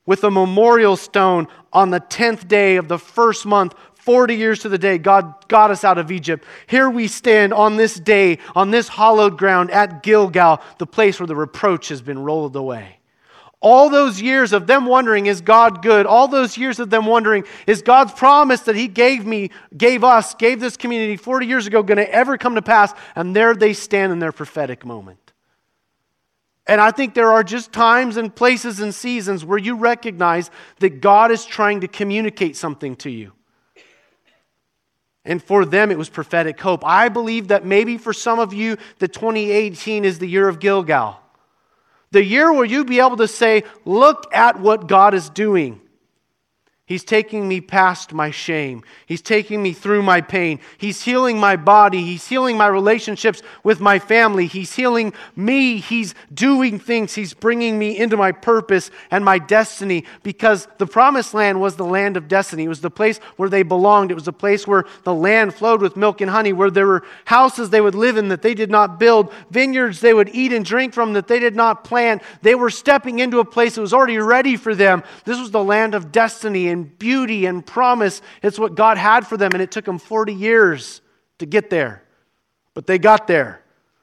[0.05, 4.69] with a memorial stone on the 10th day of the first month 40 years to
[4.69, 6.43] the day God got us out of Egypt.
[6.67, 11.27] Here we stand on this day, on this hallowed ground at Gilgal, the place where
[11.27, 12.99] the reproach has been rolled away.
[13.61, 16.05] All those years of them wondering, is God good?
[16.05, 20.35] All those years of them wondering, is God's promise that He gave me, gave us,
[20.35, 22.93] gave this community 40 years ago going to ever come to pass?
[23.15, 25.26] And there they stand in their prophetic moment.
[26.67, 31.01] And I think there are just times and places and seasons where you recognize that
[31.01, 33.31] God is trying to communicate something to you.
[35.23, 36.85] And for them, it was prophetic hope.
[36.85, 41.19] I believe that maybe for some of you, the 2018 is the year of Gilgal.
[42.11, 45.81] The year where you'll be able to say, Look at what God is doing.
[46.87, 48.81] He's taking me past my shame.
[49.05, 50.61] He's taking me through my pain.
[50.77, 52.01] He's healing my body.
[52.01, 54.47] He's healing my relationships with my family.
[54.47, 55.79] He's healing me.
[55.79, 57.13] He's doing things.
[57.13, 61.83] He's bringing me into my purpose and my destiny because the promised land was the
[61.83, 62.63] land of destiny.
[62.63, 64.09] It was the place where they belonged.
[64.09, 67.03] It was the place where the land flowed with milk and honey, where there were
[67.25, 70.63] houses they would live in that they did not build, vineyards they would eat and
[70.63, 72.21] drink from that they did not plant.
[72.43, 75.03] They were stepping into a place that was already ready for them.
[75.25, 78.21] This was the land of destiny beauty and promise.
[78.41, 81.01] It's what God had for them, and it took them 40 years
[81.39, 82.03] to get there.
[82.73, 83.61] But they got there.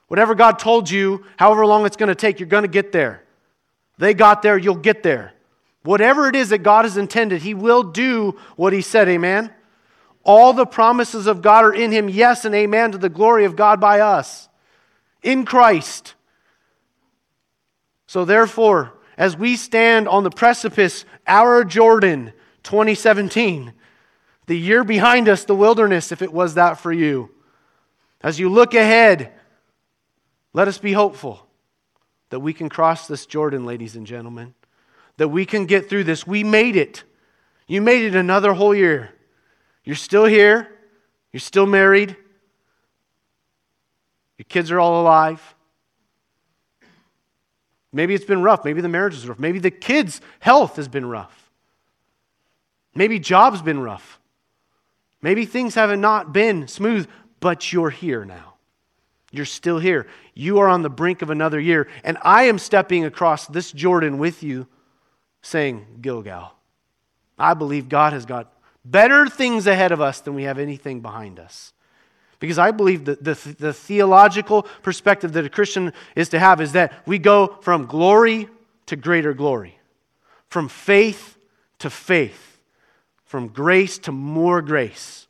[0.08, 3.22] Whatever God told you, however long it's going to take, you're going to get there.
[3.98, 5.32] They got there, you'll get there.
[5.82, 9.08] Whatever it is that God has intended, He will do what He said.
[9.08, 9.52] Amen?
[10.24, 12.08] All the promises of God are in Him.
[12.08, 14.48] Yes and amen to the glory of God by us
[15.22, 16.14] in Christ.
[18.06, 22.32] So, therefore, as we stand on the precipice, our Jordan,
[22.64, 23.72] 2017.
[24.46, 27.30] The year behind us, the wilderness, if it was that for you.
[28.20, 29.32] As you look ahead,
[30.52, 31.46] let us be hopeful
[32.30, 34.54] that we can cross this Jordan, ladies and gentlemen,
[35.18, 36.26] that we can get through this.
[36.26, 37.04] We made it.
[37.66, 39.14] You made it another whole year.
[39.84, 40.68] You're still here.
[41.32, 42.16] You're still married.
[44.38, 45.54] Your kids are all alive.
[47.92, 48.64] Maybe it's been rough.
[48.64, 49.38] Maybe the marriage is rough.
[49.38, 51.43] Maybe the kids' health has been rough.
[52.94, 54.20] Maybe job's been rough.
[55.20, 57.08] Maybe things haven't not been smooth,
[57.40, 58.54] but you're here now.
[59.32, 60.06] You're still here.
[60.34, 61.88] You are on the brink of another year.
[62.04, 64.68] And I am stepping across this Jordan with you
[65.42, 66.52] saying, Gilgal.
[67.38, 68.52] I believe God has got
[68.84, 71.72] better things ahead of us than we have anything behind us.
[72.38, 76.72] Because I believe that the, the theological perspective that a Christian is to have is
[76.72, 78.48] that we go from glory
[78.86, 79.78] to greater glory,
[80.48, 81.38] from faith
[81.78, 82.53] to faith
[83.34, 85.26] from grace to more grace.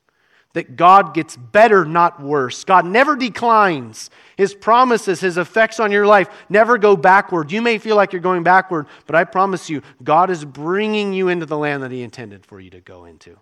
[0.52, 2.62] that God gets better, not worse.
[2.62, 4.11] God never declines.
[4.36, 7.50] His promises, His effects on your life never go backward.
[7.50, 11.28] You may feel like you're going backward, but I promise you, God is bringing you
[11.28, 13.38] into the land that He intended for you to go into.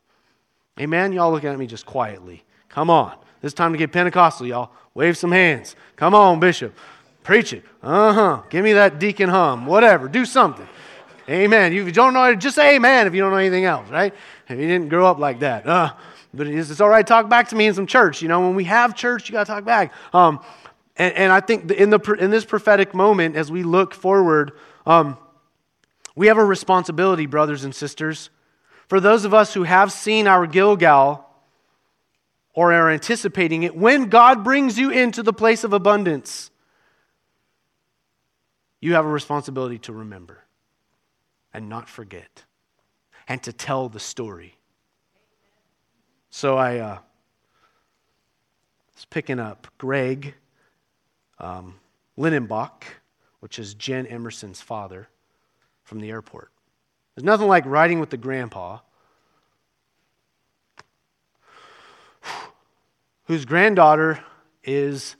[0.78, 1.12] Amen?
[1.12, 2.44] Y'all looking at me just quietly.
[2.68, 3.16] Come on.
[3.42, 4.70] It's time to get Pentecostal, y'all.
[4.94, 5.74] Wave some hands.
[5.96, 6.72] Come on, Bishop.
[7.24, 7.64] Preach it.
[7.82, 8.42] Uh huh.
[8.48, 9.66] Give me that deacon hum.
[9.66, 10.06] Whatever.
[10.06, 10.68] Do something.
[11.28, 11.72] Amen.
[11.72, 14.14] You don't know, just say amen if you don't know anything else, right?
[14.48, 15.66] If you didn't grow up like that.
[15.66, 15.94] Uh,
[16.34, 18.22] but it's, it's all right, talk back to me in some church.
[18.22, 19.92] You know, when we have church, you got to talk back.
[20.12, 20.40] Um,
[20.96, 24.52] and, and, I think in, the, in this prophetic moment, as we look forward,
[24.84, 25.16] um,
[26.14, 28.30] we have a responsibility, brothers and sisters.
[28.88, 31.26] For those of us who have seen our Gilgal
[32.54, 36.50] or are anticipating it, when God brings you into the place of abundance,
[38.80, 40.41] you have a responsibility to remember
[41.52, 42.44] and not forget
[43.28, 44.56] and to tell the story.
[46.30, 46.98] So I uh,
[48.94, 50.34] was picking up Greg
[51.38, 51.76] um,
[52.18, 52.84] Linenbach,
[53.40, 55.08] which is Jen Emerson's father,
[55.82, 56.50] from the airport.
[57.14, 58.78] There's nothing like riding with the grandpa
[63.24, 64.22] whose granddaughter
[64.64, 65.16] is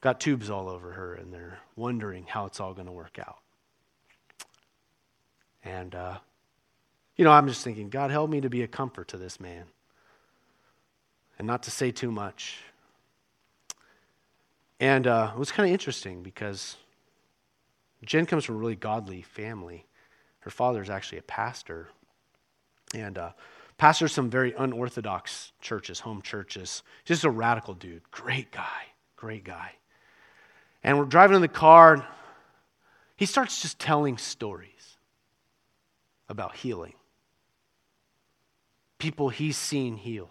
[0.00, 3.38] got tubes all over her and they're wondering how it's all going to work out.
[5.64, 6.18] And, uh,
[7.16, 9.64] you know, I'm just thinking, God, help me to be a comfort to this man
[11.38, 12.58] and not to say too much.
[14.80, 16.76] And uh, it was kind of interesting because
[18.04, 19.86] Jen comes from a really godly family.
[20.40, 21.88] Her father is actually a pastor.
[22.94, 23.32] And uh,
[23.76, 26.82] pastors some very unorthodox churches, home churches.
[27.04, 28.08] Just a radical dude.
[28.10, 28.82] Great guy.
[29.16, 29.72] Great guy.
[30.84, 32.06] And we're driving in the car.
[33.16, 34.77] He starts just telling stories
[36.28, 36.94] about healing.
[38.98, 40.28] People he's seen healed.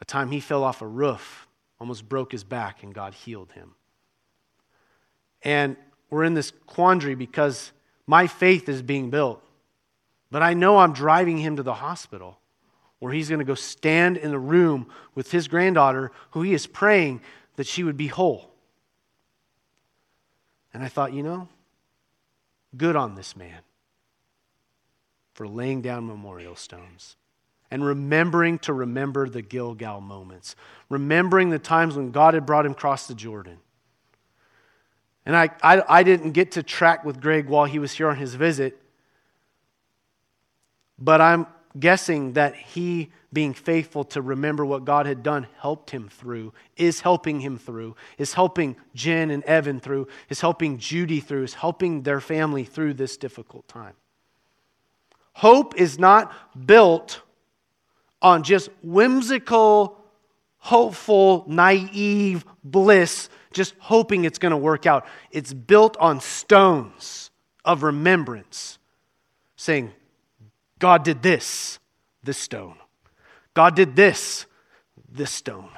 [0.00, 1.46] A time he fell off a roof,
[1.80, 3.74] almost broke his back, and God healed him.
[5.42, 5.76] And
[6.10, 7.72] we're in this quandary because
[8.06, 9.42] my faith is being built.
[10.30, 12.38] But I know I'm driving him to the hospital
[12.98, 16.66] where he's going to go stand in the room with his granddaughter, who he is
[16.66, 17.20] praying
[17.56, 18.50] that she would be whole.
[20.74, 21.48] And I thought, you know,
[22.76, 23.60] good on this man
[25.38, 27.14] for laying down memorial stones
[27.70, 30.56] and remembering to remember the Gilgal moments,
[30.88, 33.58] remembering the times when God had brought him across the Jordan.
[35.24, 38.16] And I, I, I, didn't get to track with Greg while he was here on
[38.16, 38.82] his visit,
[40.98, 41.46] but I'm
[41.78, 47.02] guessing that he, being faithful to remember what God had done, helped him through, is
[47.02, 52.02] helping him through, is helping Jen and Evan through, is helping Judy through, is helping
[52.02, 53.94] their family through this difficult time.
[55.38, 56.32] Hope is not
[56.66, 57.22] built
[58.20, 59.96] on just whimsical,
[60.56, 65.06] hopeful, naive bliss, just hoping it's going to work out.
[65.30, 67.30] It's built on stones
[67.64, 68.80] of remembrance,
[69.54, 69.92] saying,
[70.80, 71.78] God did this,
[72.24, 72.74] this stone.
[73.54, 74.44] God did this,
[75.08, 75.70] this stone.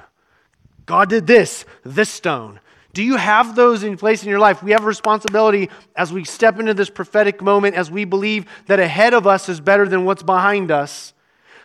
[0.87, 2.61] God did this, this stone.
[2.93, 4.63] Do you have those in place in your life?
[4.63, 8.81] We have a responsibility as we step into this prophetic moment, as we believe that
[8.81, 11.13] ahead of us is better than what's behind us.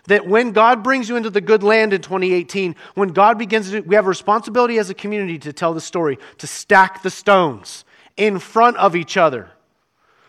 [0.07, 3.81] That when God brings you into the good land in 2018, when God begins to,
[3.81, 7.85] we have a responsibility as a community to tell the story, to stack the stones
[8.17, 9.49] in front of each other.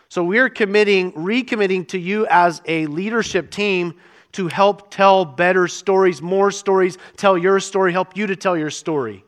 [0.09, 3.93] So we're committing, recommitting to you as a leadership team
[4.31, 8.71] to help tell better stories, more stories, tell your story, help you to tell your
[8.71, 9.23] story.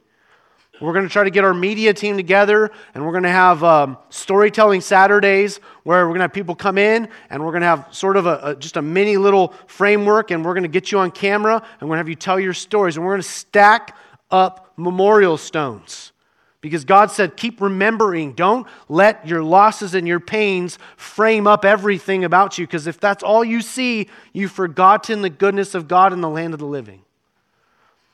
[0.81, 3.63] We're going to try to get our media team together and we're going to have
[3.63, 7.67] um, storytelling Saturdays where we're going to have people come in and we're going to
[7.67, 10.91] have sort of a, a, just a mini little framework and we're going to get
[10.91, 13.21] you on camera and we're going to have you tell your stories and we're going
[13.21, 13.97] to stack
[14.31, 16.13] up memorial stones.
[16.61, 18.33] Because God said, keep remembering.
[18.33, 22.67] Don't let your losses and your pains frame up everything about you.
[22.67, 26.53] Because if that's all you see, you've forgotten the goodness of God in the land
[26.53, 27.01] of the living.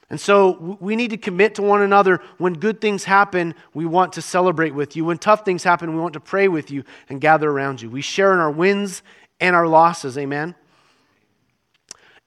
[0.09, 2.21] And so we need to commit to one another.
[2.37, 5.03] When good things happen, we want to celebrate with you.
[5.05, 7.89] When tough things happen, we want to pray with you and gather around you.
[7.89, 9.01] We share in our wins
[9.39, 10.17] and our losses.
[10.17, 10.53] Amen.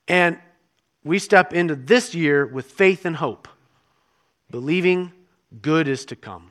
[0.09, 0.39] And
[1.05, 3.47] we step into this year with faith and hope,
[4.51, 5.12] believing
[5.62, 6.51] good is to come,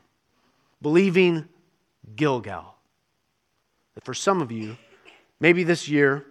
[0.81, 1.47] believing
[2.15, 2.75] Gilgal.
[3.95, 4.77] That for some of you,
[5.39, 6.25] maybe this year,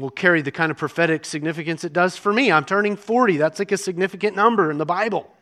[0.00, 2.50] will carry the kind of prophetic significance it does for me.
[2.50, 3.36] I'm turning 40.
[3.36, 5.32] That's like a significant number in the Bible.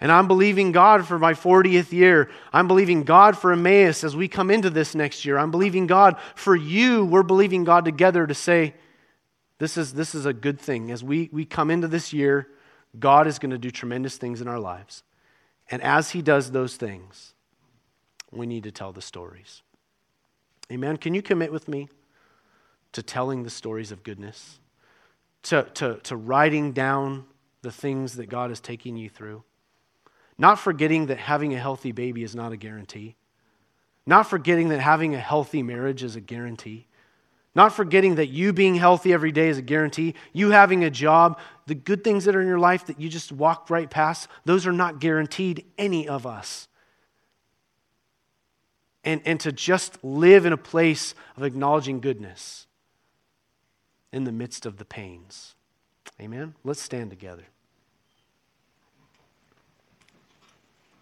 [0.00, 2.28] And I'm believing God for my 40th year.
[2.52, 5.38] I'm believing God for Emmaus as we come into this next year.
[5.38, 7.04] I'm believing God for you.
[7.04, 8.74] We're believing God together to say,
[9.58, 10.90] This is, this is a good thing.
[10.90, 12.48] As we, we come into this year,
[12.98, 15.04] God is going to do tremendous things in our lives.
[15.70, 17.34] And as He does those things,
[18.32, 19.62] we need to tell the stories.
[20.72, 20.96] Amen.
[20.96, 21.88] Can you commit with me
[22.92, 24.58] to telling the stories of goodness?
[25.44, 27.24] To, to, to writing down
[27.62, 29.42] the things that God is taking you through?
[30.38, 33.16] Not forgetting that having a healthy baby is not a guarantee.
[34.06, 36.86] Not forgetting that having a healthy marriage is a guarantee.
[37.54, 40.14] Not forgetting that you being healthy every day is a guarantee.
[40.32, 43.30] You having a job, the good things that are in your life that you just
[43.30, 46.66] walk right past, those are not guaranteed any of us.
[49.04, 52.66] And, and to just live in a place of acknowledging goodness
[54.12, 55.54] in the midst of the pains.
[56.20, 56.54] Amen?
[56.62, 57.44] Let's stand together.